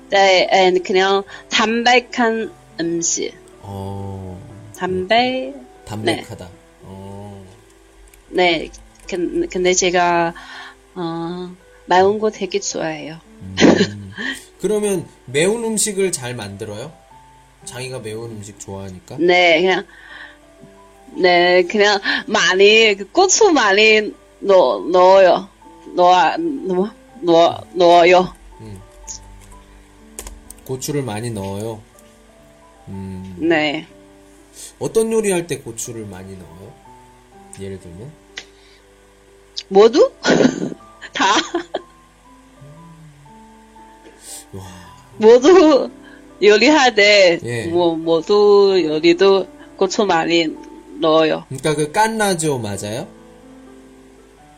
[0.10, 3.34] 네, 에, 그냥 담백한 음식.
[3.62, 4.40] 어,
[4.76, 5.54] 담백,
[5.86, 6.50] 담백하다.
[6.84, 7.46] 어,
[8.30, 8.70] 네.
[9.08, 10.34] 근- 근데 제가,
[10.96, 11.54] 어,
[11.86, 13.20] 매운 거 되게 좋아해요.
[13.42, 14.12] 음.
[14.62, 16.94] 그러면 매운 음식을 잘 만들어요?
[17.66, 19.18] 자기가 매운 음식 좋아하니까?
[19.20, 19.86] 네, 그냥,
[21.18, 25.50] 네, 그냥 많이, 그 고추 많이 넣, 넣어요.
[25.96, 26.92] 넣어, 넣어,
[27.22, 28.34] 넣어, 넣어요.
[30.66, 31.82] 고추를 많이 넣어요.
[32.88, 33.86] 음, 네.
[34.80, 36.74] 어떤 요리 할 때 고추를 많이 넣어요?
[37.60, 38.12] 예를 들면?
[39.68, 40.12] 모두?
[41.14, 41.26] 다?
[44.54, 44.64] 와,
[45.18, 45.90] 모두
[46.42, 47.66] 요리할 때, 예.
[47.68, 49.48] 뭐, 모두 요리도
[49.78, 50.48] 고추 많이
[51.02, 51.44] 넣어요.
[51.50, 53.08] 그러니까 그 깐라조 맞아요?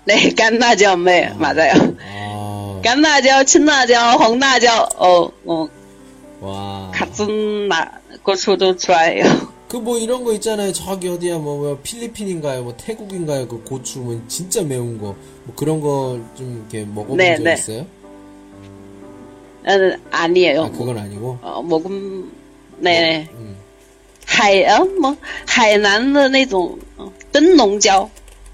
[0.06, 1.72] 네, 깐나죠, 네, 맞아요.
[2.06, 4.68] 아, 깐나죠, 친나죠, 홍나죠,
[4.98, 5.68] 어, 어,
[6.42, 6.92] 와.
[6.94, 7.90] 같은 나,
[8.22, 9.24] 고추도 좋아해요.
[9.74, 10.72] 그 뭐 이런 거 있잖아요.
[10.72, 12.62] 저기 어디야 뭐, 뭐 필리핀인가요?
[12.64, 13.48] 뭐 태국인가요?
[13.48, 15.16] 그 고추 뭐 진짜 매운 거.
[15.46, 17.54] 뭐 그런 거 좀 이렇게 먹어본 네, 적 네.
[17.54, 17.86] 있어요?
[19.66, 19.72] 어,
[20.12, 20.64] 아니에요.
[20.66, 21.40] 아 그건 아니고.
[21.42, 22.32] 어, 먹음,
[22.78, 23.56] 네, 음.
[24.33, 25.17] 海呃么
[25.47, 28.09] 海南的那种呃灯笼椒，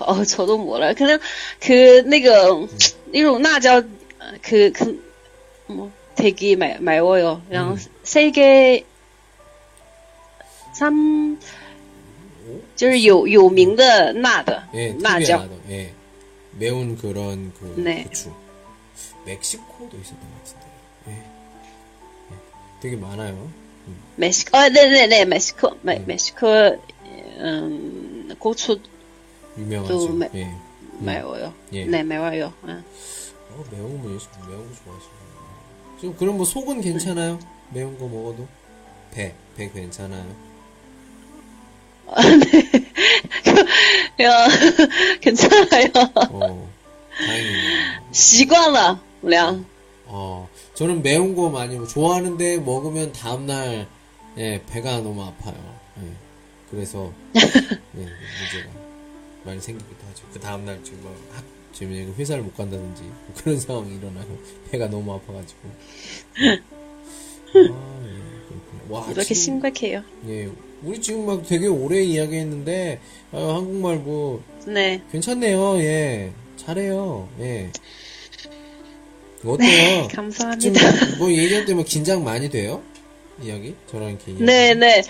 [0.00, 0.94] 어 저도 몰라요.
[0.96, 1.18] 그냥
[1.60, 2.66] 그那个
[3.12, 3.82] 那种辣椒
[4.42, 4.98] 그 그
[5.66, 7.42] 뭐 되게 매 매워요.
[7.48, 7.78] 그냥 음.
[8.02, 8.84] 세계
[10.72, 11.38] 三
[12.74, 15.92] 就是有有名的辣的 예, 辣 특유의 椒， 나도, 예.
[16.57, 18.03] 매운 그런 그 네.
[18.03, 18.31] 고추.
[19.25, 20.65] 멕시코도 있었던 것 같은데.
[21.05, 21.13] 네.
[22.29, 22.37] 네.
[22.81, 23.33] 되게 많아요.
[23.87, 23.97] 음.
[24.53, 26.05] 아, 네, 네, 네, 멕시코, 아, 네네네, 멕시코, 메, 음.
[26.07, 26.47] 멕시코,
[27.39, 28.79] 음, 고추.
[29.57, 30.13] 유명하죠.
[30.13, 30.43] 매, 예.
[30.45, 31.05] 음.
[31.05, 31.53] 매워요.
[31.73, 31.85] 예.
[31.85, 32.53] 네, 매워요.
[32.63, 32.83] 아.
[33.51, 35.25] 어, 매운 거, 예수, 매운 거 좋아하시네요.
[35.99, 37.39] 지금 그럼 뭐 속은 괜찮아요?
[37.71, 38.47] 매운 거 먹어도?
[39.11, 40.25] 배, 배 괜찮아요?
[42.07, 42.91] 아, 네.
[44.23, 44.47] 야,
[45.21, 45.87] 괜찮아요.
[46.29, 46.69] 어,
[48.11, 49.65] 시관라, 량.
[50.05, 53.87] 어, 저는 매운 거 많이 좋아하는데 먹으면 다음날
[54.37, 55.55] 예, 배가 너무 아파요.
[56.01, 56.07] 예,
[56.69, 58.69] 그래서 예, 문제가
[59.43, 60.25] 많이 생기기도 하죠.
[60.33, 61.43] 그 다음날 지금 뭐 학,
[61.73, 64.25] 지금 회사를 못 간다든지 뭐 그런 상황이 일어나요.
[64.71, 65.59] 배가 너무 아파가지고.
[67.55, 68.25] 아, 예,
[68.89, 70.03] 와, 이렇게 침, 심각해요.
[70.27, 70.49] 예,
[70.85, 72.99] 우리 지금 막 되게 오래 이야기했는데
[73.31, 75.01] 아, 한국말 뭐 네.
[75.11, 75.77] 괜찮네요.
[75.79, 77.27] 예, 잘해요.
[77.39, 77.71] 예.
[79.43, 80.07] 어때요?
[80.11, 80.59] 감사합니다.
[80.91, 82.81] 지금 뭐 얘기할 때 뭐 긴장 많이 돼요?
[83.43, 83.75] 이야기?
[83.91, 84.43] 저랑 이렇게 이야기.
[84.43, 85.01] 네, 네.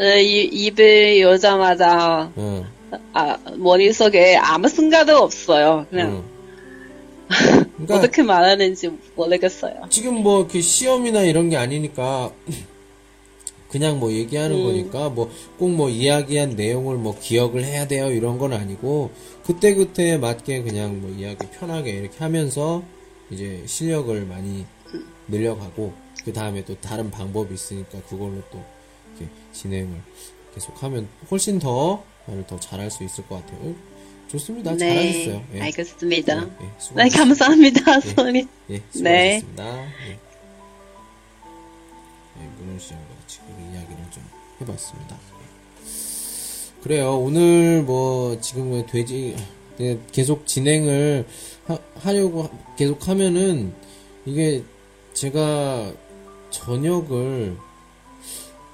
[0.00, 2.66] 어, 이, 입을 열자마자, 어,
[3.12, 5.86] 아, 머릿속에 아무 생각도 없어요.
[5.90, 6.34] 그냥 응.
[7.76, 9.86] 그러니까 어떻게 말하는지 모르겠어요.
[9.90, 12.32] 지금 뭐 이렇게 시험이나 이런 게 아니니까
[13.74, 14.62] 그냥 뭐 얘기하는 음.
[14.62, 19.10] 거니까 뭐꼭뭐 이야기한 내용을 뭐 기억을 해야 돼요 이런 건 아니고
[19.44, 22.84] 그때 그때 맞게 그냥 뭐 이야기 편하게 이렇게 하면서
[23.30, 24.64] 이제 실력을 많이
[25.26, 25.92] 늘려가고
[26.24, 28.62] 그 다음에 또 다른 방법이 있으니까 그걸로 또
[29.16, 29.92] 이렇게 진행을
[30.54, 33.70] 계속하면 훨씬 더 말을 더 잘할 수 있을 것 같아요.
[33.70, 33.74] 어,
[34.28, 34.76] 좋습니다.
[34.76, 35.44] 잘하셨어요.
[35.54, 35.60] 예.
[35.62, 36.36] 알겠습니다.
[36.36, 37.08] 예, 예, 네.
[37.08, 38.00] 감사합니다, 예.
[38.00, 38.46] 소리.
[38.70, 38.82] 예, 네.
[38.92, 39.84] 수고하셨습니다.
[40.08, 40.18] 예.
[42.40, 43.13] 예, 문훈 씨랑 같
[43.48, 44.22] 이그 이야기를 좀
[44.60, 45.16] 해봤습니다.
[45.16, 46.82] 예.
[46.82, 47.18] 그래요.
[47.18, 49.36] 오늘 뭐 지금 뭐 돼지
[49.78, 51.26] 네, 계속 진행을
[51.66, 53.74] 하, 려고 계속 하면은
[54.24, 54.62] 이게
[55.14, 55.92] 제가
[56.50, 57.56] 저녁을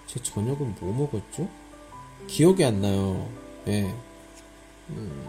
[0.07, 1.49] 제 저녁은 뭐 먹었죠?
[2.27, 3.29] 기억이 안 나요.
[3.69, 3.93] 예.
[4.91, 5.27] 음,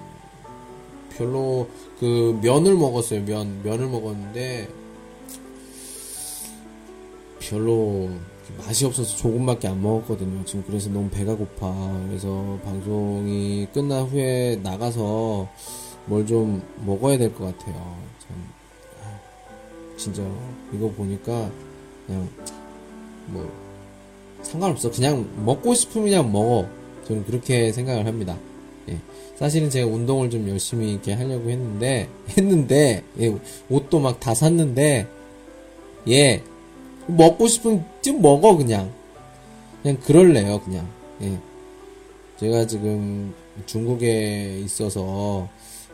[1.15, 1.69] 별로
[1.99, 3.23] 그 면을 먹었어요.
[3.23, 4.67] 면 면을 먹었는데
[7.39, 8.09] 별로
[8.57, 10.43] 맛이 없어서 조금밖에 안 먹었거든요.
[10.45, 11.71] 지금 그래서 너무 배가 고파.
[12.07, 15.47] 그래서 방송이 끝난 후에 나가서
[16.05, 17.97] 뭘 좀 먹어야 될 것 같아요.
[18.19, 18.47] 참
[19.03, 19.19] 아,
[19.97, 20.23] 진짜
[20.73, 21.49] 이거 보니까
[22.07, 22.29] 그냥
[23.27, 23.51] 뭐
[24.41, 24.89] 상관없어.
[24.91, 26.67] 그냥 먹고 싶으면 그냥 먹어.
[27.07, 28.37] 저는 그렇게 생각을 합니다.
[28.89, 28.97] 예.
[29.35, 33.35] 사실은 제가 운동을 좀 열심히 이렇게 하려고 했는데, 했는데, 예,
[33.69, 35.07] 옷도 막 다 샀는데,
[36.09, 36.43] 예,
[37.07, 38.91] 먹고 싶으면 좀 먹어, 그냥.
[39.81, 40.87] 그냥 그럴래요, 그냥.
[41.21, 41.37] 예.
[42.39, 43.33] 제가 지금
[43.65, 45.49] 중국에 있어서,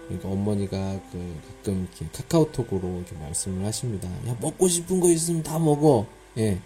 [0.08, 4.08] 그러니까 어머니가 그 가끔 이렇게 카카오톡으로 이렇게 말씀을 하십니다.
[4.28, 6.06] 야, 먹고 싶은 거 있으면 다 먹어.
[6.38, 6.60] 예.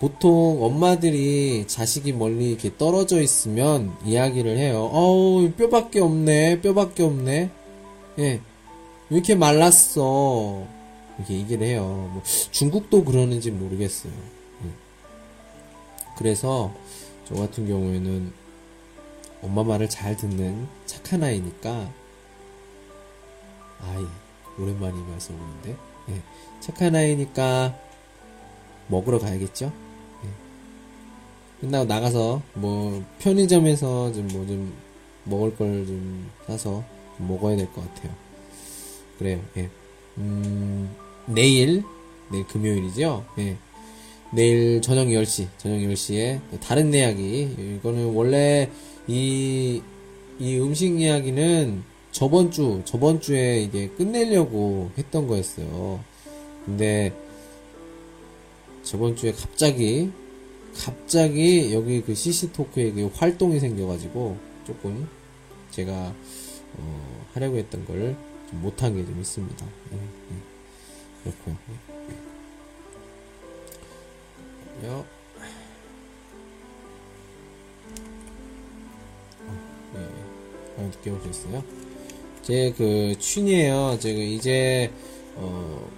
[0.00, 4.90] 보통 엄마들이 자식이 멀리 이렇게 떨어져 있으면 이야기를 해요.
[4.92, 6.60] 어우, 뼈밖에 없네.
[6.60, 7.50] 뼈밖에 없네.
[8.18, 8.24] 예.
[8.24, 8.40] 왜
[9.10, 10.66] 이렇게 말랐어?
[11.18, 12.10] 이렇게 얘기를 해요.
[12.12, 14.12] 뭐 중국도 그러는지 모르겠어요.
[14.64, 14.68] 예.
[16.16, 16.72] 그래서
[17.26, 18.32] 저 같은 경우에는
[19.42, 21.90] 엄마 말을 잘 듣는 착한 아이니까
[23.80, 24.04] 아이
[24.58, 25.76] 오랜만에 이 말씀 오는데
[26.10, 26.22] 예.
[26.60, 27.76] 착한 아이니까
[28.88, 29.72] 먹으러 가야겠죠?
[30.24, 30.28] 예.
[31.60, 34.72] 끝나고 나가서 뭐 편의점에서 좀뭐 좀
[35.24, 36.82] 먹을 걸 좀 사서
[37.16, 38.14] 좀 먹어야 될 것 같아요.
[39.18, 39.40] 그래요.
[39.56, 39.70] 예.
[40.18, 40.94] 음,
[41.26, 41.84] 내일
[42.30, 43.24] 내일 금요일이죠.
[43.38, 43.56] 예.
[44.32, 47.76] 내일 저녁 10시, 저녁 10시에 다른 이야기.
[47.78, 48.70] 이거는 원래
[49.06, 49.82] 이,
[50.38, 56.02] 이 음식 이야기는 저번 주, 저번 주에 이게 끝내려고 했던 거였어요.
[56.64, 57.12] 근데
[58.82, 60.10] 저번 주에 갑자기,
[60.74, 65.06] 갑자기 여기 그 CC토크에 그 활동이 생겨가지고 조금
[65.70, 66.14] 제가,
[66.78, 68.16] 어, 하려고 했던 걸좀
[68.62, 69.66] 못한 게 좀 있습니다.
[69.92, 70.51] 예, 예.
[74.84, 75.04] 요.
[79.40, 79.98] 어, 예.
[80.78, 81.62] 아, 늦게 오셨어요?
[82.42, 83.98] 제그 춘이에요.
[84.00, 84.90] 제가 이제
[85.36, 85.88] 어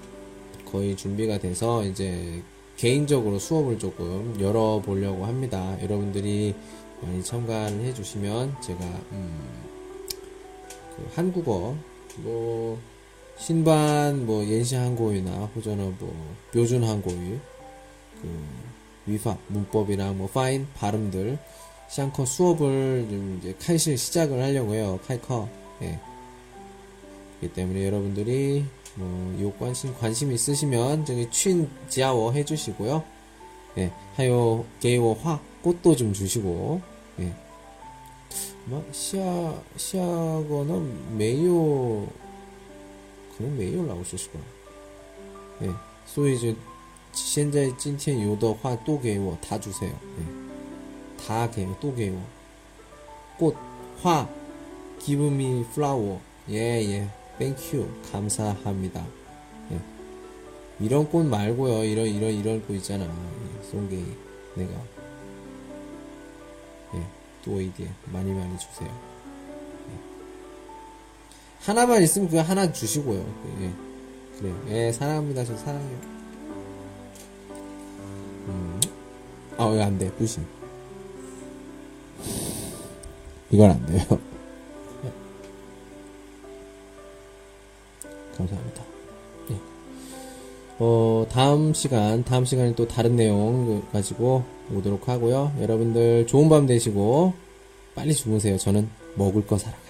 [0.66, 2.42] 거의 준비가 돼서 이제
[2.76, 5.78] 개인적으로 수업을 조금 열어보려고 합니다.
[5.82, 6.54] 여러분들이
[7.00, 9.40] 많이 참가를 해주시면 제가 음,
[10.96, 11.76] 그 한국어
[12.18, 12.78] 뭐
[13.36, 17.14] 신반 뭐 연시 한국어나 호전어 뭐 묘준 한국어
[18.22, 18.44] 그
[19.06, 21.38] 위pháp 문법이랑 뭐 파인 발음들
[21.88, 24.98] 샹커 수업을 좀 이제开실 시작을 하려고 해요.
[25.06, 25.48] 카이커.
[25.82, 26.00] 예.
[27.40, 28.64] 그렇기 때문에 여러분들이
[28.94, 33.04] 뭐 요 관심 관심 있으시면 저기 춘 지아워 해 주시고요.
[33.78, 33.92] 예.
[34.16, 36.80] 하요 게이워 화 꽃도 좀 주시고.
[37.20, 37.32] 예.
[38.66, 42.08] 뭐 시아 시아거는 메요
[43.37, 44.39] 그는 메요 라고 쓰시고.
[45.63, 45.73] 예.
[46.05, 46.55] 所以就
[47.13, 49.91] 现在今天有的话都给我다 주세요.
[50.19, 51.23] 예.
[51.23, 52.19] 다给我, 또给我.
[53.37, 53.55] 꽃,
[54.01, 54.27] 화,
[54.99, 56.19] give me flower.
[56.49, 57.09] 예, 예.
[57.37, 57.87] thank you.
[58.11, 59.05] 감사합니다.
[59.71, 59.79] 예.
[60.79, 61.83] 이런 꽃 말고요.
[61.83, 63.05] 이런, 이런, 이런 꽃 있잖아.
[63.05, 64.03] 예, 쏜게
[64.55, 64.71] 내가.
[66.95, 67.03] 예.
[67.43, 68.89] 또 이게 많이 많이 주세요.
[71.64, 71.66] 예.
[71.66, 73.24] 하나만 있으면 그거 하나 주시고요.
[73.62, 73.70] 예.
[74.38, 74.54] 그래요.
[74.68, 75.44] 예, 사랑합니다.
[75.44, 75.98] 저 사랑해요.
[78.48, 78.80] 음.
[79.56, 80.10] 아, 이거 안 돼.
[80.12, 80.44] 부심.
[83.50, 84.04] 이건 안 돼요.
[85.02, 85.12] 네.
[88.36, 88.82] 감사합니다.
[89.48, 89.56] 네.
[90.80, 94.44] 어, 다음 시간, 다음 시간에 또 다른 내용 가지고
[94.74, 95.52] 오도록 하고요.
[95.60, 97.32] 여러분들 좋은 밤 되시고,
[97.94, 98.58] 빨리 주무세요.
[98.58, 99.56] 저는 먹을 거.
[99.56, 99.83] 예,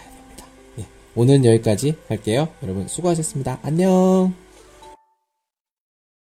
[1.17, 2.49] 오늘은 여기까지 할게요.
[2.63, 3.61] 여러분 수고하셨습니다.
[3.63, 4.44] 안녕.